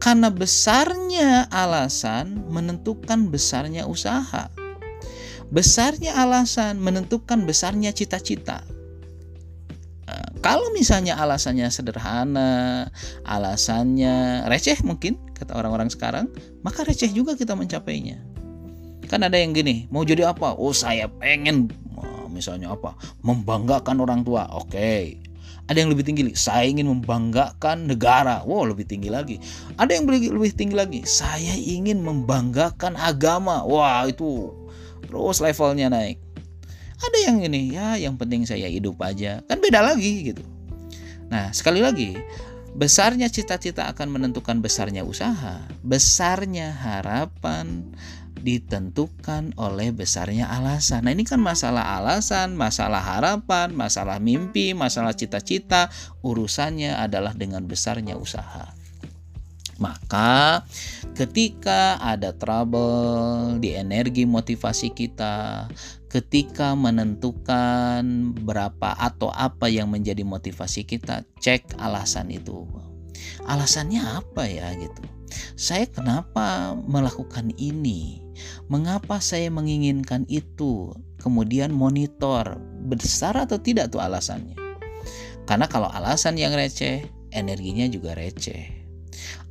Karena 0.00 0.28
besarnya 0.32 1.48
alasan 1.48 2.46
menentukan 2.48 3.28
besarnya 3.32 3.88
usaha. 3.88 4.48
Besarnya 5.48 6.18
alasan 6.18 6.82
menentukan 6.82 7.46
besarnya 7.46 7.94
cita-cita. 7.94 8.66
Nah, 10.06 10.28
kalau 10.42 10.70
misalnya 10.74 11.18
alasannya 11.18 11.70
sederhana, 11.70 12.86
alasannya 13.26 14.46
receh 14.46 14.78
mungkin 14.86 15.18
kata 15.34 15.54
orang-orang 15.54 15.90
sekarang, 15.90 16.30
maka 16.62 16.82
receh 16.86 17.10
juga 17.10 17.34
kita 17.34 17.54
mencapainya. 17.54 18.22
Kan 19.06 19.22
ada 19.22 19.38
yang 19.38 19.54
gini, 19.54 19.86
mau 19.90 20.02
jadi 20.02 20.30
apa? 20.34 20.58
Oh 20.58 20.74
saya 20.74 21.06
pengen 21.06 21.70
misalnya 22.30 22.76
apa? 22.76 22.92
Membanggakan 23.24 23.96
orang 24.02 24.20
tua. 24.26 24.44
Oke, 24.52 25.16
Ada 25.66 25.82
yang 25.82 25.90
lebih 25.90 26.06
tinggi 26.06 26.22
saya 26.38 26.62
ingin 26.66 26.86
membanggakan 26.86 27.90
negara. 27.90 28.46
Wow, 28.46 28.70
lebih 28.70 28.86
tinggi 28.86 29.10
lagi. 29.10 29.42
Ada 29.74 29.98
yang 29.98 30.06
lebih, 30.06 30.30
lebih 30.34 30.52
tinggi 30.54 30.76
lagi, 30.78 31.00
saya 31.02 31.58
ingin 31.58 32.06
membanggakan 32.06 32.94
agama. 32.94 33.66
Wah, 33.66 34.06
itu 34.06 34.54
terus 35.06 35.42
levelnya 35.42 35.90
naik. 35.90 36.22
Ada 36.96 37.18
yang 37.28 37.42
ini, 37.44 37.76
ya 37.76 37.98
yang 37.98 38.14
penting 38.14 38.46
saya 38.46 38.70
hidup 38.70 38.96
aja. 39.02 39.42
Kan 39.50 39.58
beda 39.58 39.82
lagi 39.82 40.32
gitu. 40.32 40.42
Nah, 41.26 41.50
sekali 41.50 41.82
lagi, 41.82 42.14
besarnya 42.78 43.26
cita-cita 43.26 43.90
akan 43.90 44.14
menentukan 44.14 44.62
besarnya 44.62 45.02
usaha, 45.02 45.66
besarnya 45.82 46.70
harapan, 46.70 47.90
ditentukan 48.40 49.56
oleh 49.56 49.92
besarnya 49.92 50.48
alasan. 50.50 51.08
Nah, 51.08 51.12
ini 51.12 51.24
kan 51.24 51.40
masalah 51.40 51.96
alasan, 52.00 52.54
masalah 52.54 53.00
harapan, 53.00 53.72
masalah 53.72 54.20
mimpi, 54.20 54.76
masalah 54.76 55.16
cita-cita, 55.16 55.88
urusannya 56.20 56.96
adalah 56.96 57.32
dengan 57.32 57.64
besarnya 57.64 58.16
usaha. 58.20 58.76
Maka, 59.76 60.64
ketika 61.12 62.00
ada 62.00 62.32
trouble 62.32 63.60
di 63.60 63.76
energi 63.76 64.24
motivasi 64.24 64.96
kita, 64.96 65.68
ketika 66.08 66.72
menentukan 66.72 68.32
berapa 68.40 68.96
atau 68.96 69.28
apa 69.28 69.68
yang 69.68 69.92
menjadi 69.92 70.24
motivasi 70.24 70.88
kita, 70.88 71.28
cek 71.44 71.76
alasan 71.76 72.32
itu. 72.32 72.64
Alasannya 73.44 74.00
apa 74.00 74.48
ya 74.48 74.72
gitu? 74.80 75.04
Saya 75.60 75.84
kenapa 75.88 76.72
melakukan 76.88 77.52
ini? 77.60 78.25
Mengapa 78.70 79.18
saya 79.22 79.48
menginginkan 79.52 80.24
itu? 80.26 80.92
Kemudian 81.20 81.74
monitor 81.74 82.60
besar 82.86 83.34
atau 83.34 83.58
tidak 83.58 83.90
tuh 83.90 84.02
alasannya. 84.02 84.54
Karena 85.46 85.66
kalau 85.70 85.86
alasan 85.90 86.38
yang 86.38 86.54
receh, 86.54 87.06
energinya 87.30 87.86
juga 87.86 88.14
receh. 88.18 88.86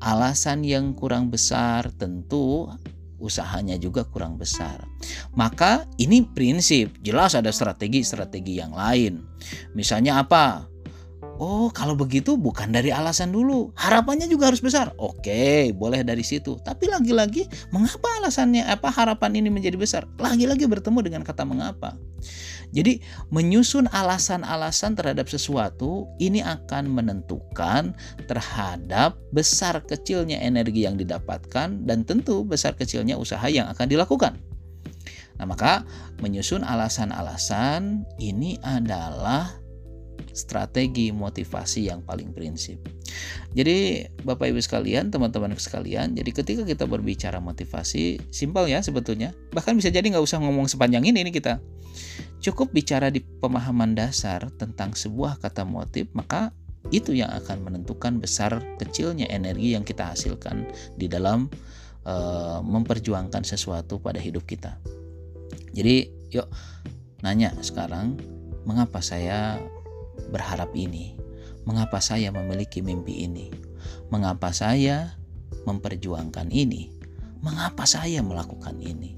Alasan 0.03 0.67
yang 0.67 0.93
kurang 0.93 1.31
besar 1.31 1.89
tentu 1.95 2.67
usahanya 3.15 3.79
juga 3.79 4.03
kurang 4.03 4.35
besar. 4.35 4.83
Maka 5.33 5.87
ini 5.97 6.27
prinsip, 6.27 6.99
jelas 6.99 7.33
ada 7.33 7.49
strategi-strategi 7.49 8.59
yang 8.59 8.75
lain. 8.75 9.23
Misalnya 9.73 10.19
apa? 10.21 10.67
Oh, 11.35 11.67
kalau 11.67 11.99
begitu 11.99 12.39
bukan 12.39 12.71
dari 12.71 12.95
alasan 12.95 13.35
dulu. 13.35 13.75
Harapannya 13.75 14.31
juga 14.31 14.47
harus 14.47 14.63
besar. 14.63 14.95
Oke, 14.95 15.75
boleh 15.75 15.99
dari 16.07 16.23
situ. 16.23 16.55
Tapi 16.63 16.87
lagi-lagi, 16.87 17.43
mengapa 17.75 18.07
alasannya 18.23 18.63
apa 18.63 18.87
harapan 18.87 19.43
ini 19.43 19.51
menjadi 19.51 19.75
besar? 19.75 20.07
Lagi-lagi 20.15 20.63
bertemu 20.63 20.99
dengan 21.03 21.21
kata 21.27 21.43
mengapa. 21.43 21.99
Jadi, 22.71 23.03
menyusun 23.35 23.91
alasan-alasan 23.91 24.95
terhadap 24.95 25.27
sesuatu 25.27 26.07
ini 26.23 26.39
akan 26.39 26.87
menentukan 26.87 27.91
terhadap 28.31 29.19
besar 29.35 29.83
kecilnya 29.83 30.39
energi 30.39 30.87
yang 30.87 30.95
didapatkan 30.95 31.83
dan 31.83 32.07
tentu 32.07 32.47
besar 32.47 32.79
kecilnya 32.79 33.19
usaha 33.19 33.43
yang 33.51 33.67
akan 33.67 33.91
dilakukan. 33.91 34.39
Nah, 35.35 35.43
maka 35.43 35.83
menyusun 36.23 36.63
alasan-alasan 36.63 38.07
ini 38.23 38.55
adalah 38.63 39.64
strategi 40.35 41.15
motivasi 41.15 41.87
yang 41.87 42.03
paling 42.03 42.35
prinsip. 42.35 42.79
Jadi 43.55 44.03
Bapak 44.27 44.51
Ibu 44.51 44.59
sekalian, 44.59 45.07
teman-teman 45.07 45.55
sekalian, 45.55 46.11
jadi 46.11 46.29
ketika 46.35 46.63
kita 46.67 46.83
berbicara 46.83 47.39
motivasi, 47.39 48.19
simpel 48.29 48.67
ya 48.67 48.83
sebetulnya. 48.83 49.31
Bahkan 49.55 49.79
bisa 49.79 49.87
jadi 49.87 50.03
nggak 50.03 50.25
usah 50.25 50.43
ngomong 50.43 50.67
sepanjang 50.67 51.07
ini 51.07 51.23
ini 51.23 51.31
kita. 51.31 51.63
Cukup 52.43 52.75
bicara 52.75 53.07
di 53.07 53.23
pemahaman 53.23 53.95
dasar 53.95 54.51
tentang 54.59 54.91
sebuah 54.91 55.39
kata 55.39 55.63
motif, 55.63 56.11
maka 56.11 56.51
itu 56.93 57.17
yang 57.17 57.31
akan 57.33 57.65
menentukan 57.65 58.21
besar 58.21 58.61
kecilnya 58.77 59.25
energi 59.31 59.73
yang 59.73 59.81
kita 59.81 60.13
hasilkan 60.13 60.69
di 60.99 61.09
dalam 61.09 61.49
uh, 62.05 62.61
memperjuangkan 62.61 63.41
sesuatu 63.41 63.97
pada 63.97 64.21
hidup 64.21 64.45
kita. 64.45 64.77
Jadi, 65.73 66.11
yuk 66.29 66.45
nanya 67.25 67.55
sekarang, 67.65 68.19
mengapa 68.67 69.01
saya 69.01 69.57
berharap 70.29 70.71
ini? 70.75 71.15
Mengapa 71.65 71.97
saya 71.97 72.29
memiliki 72.29 72.81
mimpi 72.85 73.25
ini? 73.25 73.49
Mengapa 74.13 74.53
saya 74.53 75.17
memperjuangkan 75.65 76.53
ini? 76.53 76.93
Mengapa 77.41 77.85
saya 77.89 78.21
melakukan 78.21 78.77
ini? 78.81 79.17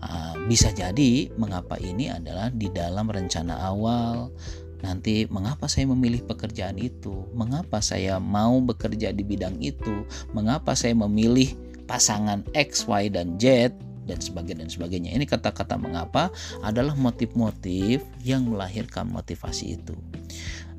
Uh, 0.00 0.32
bisa 0.48 0.72
jadi 0.72 1.28
mengapa 1.36 1.76
ini 1.76 2.08
adalah 2.08 2.48
di 2.48 2.72
dalam 2.72 3.04
rencana 3.12 3.60
awal 3.68 4.32
nanti 4.80 5.28
mengapa 5.28 5.68
saya 5.68 5.92
memilih 5.92 6.24
pekerjaan 6.24 6.80
itu 6.80 7.28
mengapa 7.36 7.84
saya 7.84 8.16
mau 8.16 8.56
bekerja 8.64 9.12
di 9.12 9.20
bidang 9.20 9.60
itu 9.60 10.08
mengapa 10.32 10.72
saya 10.72 10.96
memilih 10.96 11.52
pasangan 11.84 12.48
X 12.56 12.88
Y 12.88 13.12
dan 13.12 13.36
Z 13.36 13.76
dan 14.08 14.18
sebagainya 14.18 14.66
dan 14.66 14.70
sebagainya. 14.70 15.10
Ini 15.14 15.24
kata-kata 15.28 15.76
mengapa 15.76 16.32
adalah 16.64 16.96
motif-motif 16.96 18.02
yang 18.24 18.48
melahirkan 18.48 19.08
motivasi 19.08 19.80
itu. 19.80 19.96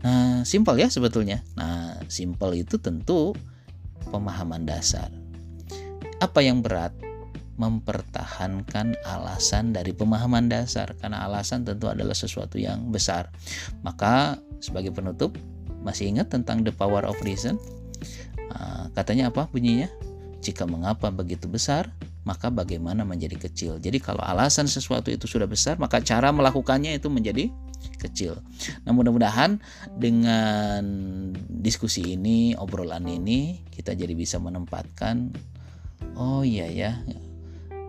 Nah, 0.01 0.41
simpel 0.41 0.81
ya 0.81 0.89
sebetulnya. 0.89 1.45
Nah, 1.53 2.01
simpel 2.09 2.57
itu 2.57 2.81
tentu 2.81 3.37
pemahaman 4.09 4.65
dasar. 4.65 5.13
Apa 6.17 6.41
yang 6.41 6.65
berat? 6.65 6.93
Mempertahankan 7.61 8.97
alasan 9.05 9.69
dari 9.69 9.93
pemahaman 9.93 10.49
dasar 10.49 10.97
karena 10.97 11.29
alasan 11.29 11.61
tentu 11.61 11.85
adalah 11.93 12.17
sesuatu 12.17 12.57
yang 12.57 12.89
besar. 12.89 13.29
Maka 13.85 14.41
sebagai 14.57 14.89
penutup 14.89 15.37
masih 15.85 16.09
ingat 16.09 16.33
tentang 16.33 16.65
the 16.65 16.73
power 16.73 17.05
of 17.05 17.17
reason? 17.21 17.61
Nah, 18.49 18.89
katanya 18.97 19.29
apa 19.29 19.45
bunyinya? 19.53 19.89
Jika 20.41 20.65
mengapa 20.65 21.13
begitu 21.13 21.45
besar, 21.45 21.93
maka 22.21 22.53
bagaimana 22.53 23.01
menjadi 23.01 23.37
kecil. 23.37 23.81
Jadi 23.81 23.97
kalau 23.97 24.21
alasan 24.21 24.69
sesuatu 24.69 25.09
itu 25.09 25.25
sudah 25.25 25.49
besar, 25.49 25.81
maka 25.81 25.99
cara 26.01 26.29
melakukannya 26.29 26.93
itu 26.93 27.09
menjadi 27.09 27.49
kecil. 27.97 28.37
Nah, 28.85 28.93
mudah-mudahan 28.93 29.57
dengan 29.97 30.83
diskusi 31.49 32.13
ini, 32.13 32.53
obrolan 32.53 33.09
ini 33.09 33.65
kita 33.73 33.97
jadi 33.97 34.13
bisa 34.13 34.37
menempatkan 34.37 35.33
oh 36.13 36.45
iya 36.45 36.69
ya. 36.69 36.91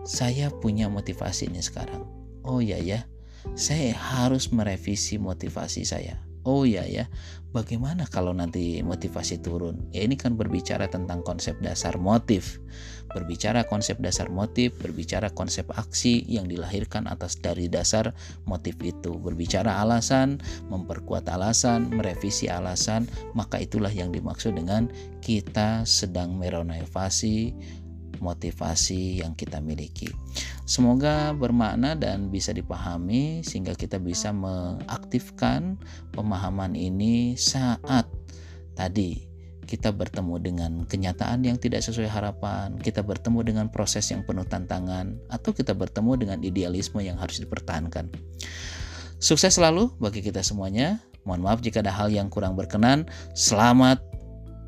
Saya 0.03 0.51
punya 0.51 0.91
motivasi 0.91 1.53
ini 1.53 1.61
sekarang. 1.63 2.03
Oh 2.43 2.59
iya 2.59 2.81
ya. 2.81 3.05
Saya 3.53 3.93
harus 3.95 4.49
merevisi 4.51 5.21
motivasi 5.21 5.85
saya 5.85 6.17
oh 6.43 6.67
ya 6.67 6.83
ya 6.83 7.07
bagaimana 7.55 8.07
kalau 8.07 8.35
nanti 8.35 8.83
motivasi 8.83 9.39
turun 9.39 9.89
ya 9.95 10.03
ini 10.03 10.19
kan 10.19 10.35
berbicara 10.35 10.91
tentang 10.91 11.23
konsep 11.23 11.55
dasar 11.63 11.95
motif 11.95 12.59
berbicara 13.13 13.63
konsep 13.69 14.01
dasar 14.01 14.27
motif 14.33 14.75
berbicara 14.81 15.29
konsep 15.31 15.69
aksi 15.73 16.25
yang 16.27 16.49
dilahirkan 16.49 17.05
atas 17.07 17.39
dari 17.39 17.69
dasar 17.69 18.11
motif 18.49 18.75
itu 18.81 19.15
berbicara 19.15 19.79
alasan 19.79 20.41
memperkuat 20.67 21.29
alasan 21.29 21.93
merevisi 21.93 22.49
alasan 22.49 23.05
maka 23.37 23.61
itulah 23.61 23.93
yang 23.93 24.09
dimaksud 24.11 24.57
dengan 24.57 24.89
kita 25.21 25.85
sedang 25.85 26.35
merenovasi 26.35 27.53
motivasi 28.23 29.19
yang 29.19 29.35
kita 29.35 29.59
miliki. 29.59 30.07
Semoga 30.63 31.35
bermakna 31.35 31.91
dan 31.99 32.31
bisa 32.31 32.55
dipahami 32.55 33.43
sehingga 33.43 33.75
kita 33.75 33.99
bisa 33.99 34.31
mengaktifkan 34.31 35.75
pemahaman 36.15 36.71
ini 36.71 37.35
saat 37.35 38.07
tadi 38.79 39.32
kita 39.73 39.89
bertemu 39.89 40.37
dengan 40.37 40.71
kenyataan 40.85 41.41
yang 41.49 41.57
tidak 41.57 41.81
sesuai 41.81 42.05
harapan, 42.05 42.77
kita 42.77 43.01
bertemu 43.01 43.41
dengan 43.41 43.65
proses 43.73 44.05
yang 44.13 44.21
penuh 44.21 44.45
tantangan, 44.45 45.17
atau 45.33 45.49
kita 45.49 45.73
bertemu 45.73 46.13
dengan 46.13 46.37
idealisme 46.45 47.01
yang 47.01 47.17
harus 47.17 47.41
dipertahankan. 47.41 48.13
Sukses 49.17 49.57
selalu 49.57 49.89
bagi 49.97 50.21
kita 50.21 50.45
semuanya. 50.45 51.01
Mohon 51.25 51.41
maaf 51.41 51.59
jika 51.65 51.81
ada 51.81 51.89
hal 51.89 52.13
yang 52.13 52.29
kurang 52.29 52.53
berkenan. 52.53 53.09
Selamat 53.33 53.97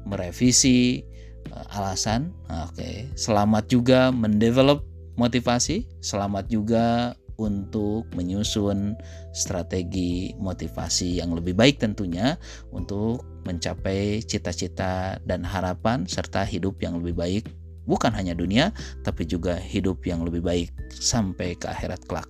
merevisi 0.09 1.05
uh, 1.53 1.77
alasan. 1.77 2.33
Oke, 2.65 2.73
okay. 2.73 2.95
selamat 3.13 3.69
juga 3.69 4.09
mendevelop 4.09 4.81
motivasi, 5.21 5.85
selamat 6.01 6.49
juga 6.49 7.13
untuk 7.37 8.07
menyusun 8.15 8.95
strategi 9.35 10.33
motivasi 10.39 11.19
yang 11.19 11.35
lebih 11.35 11.53
baik 11.53 11.83
tentunya 11.83 12.39
untuk 12.71 13.34
mencapai 13.45 14.25
cita-cita 14.25 15.21
dan 15.23 15.45
harapan 15.45 16.03
serta 16.09 16.43
hidup 16.43 16.81
yang 16.81 16.99
lebih 16.99 17.15
baik 17.15 17.43
bukan 17.85 18.11
hanya 18.11 18.33
dunia 18.33 18.73
tapi 19.05 19.23
juga 19.29 19.55
hidup 19.55 20.03
yang 20.03 20.25
lebih 20.25 20.41
baik 20.41 20.69
sampai 20.89 21.53
ke 21.55 21.69
akhirat 21.69 22.03
kelak. 22.09 22.27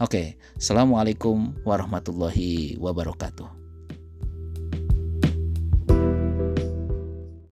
Oke, 0.00 0.40
Assalamualaikum 0.56 1.54
warahmatullahi 1.66 2.80
wabarakatuh. 2.80 3.55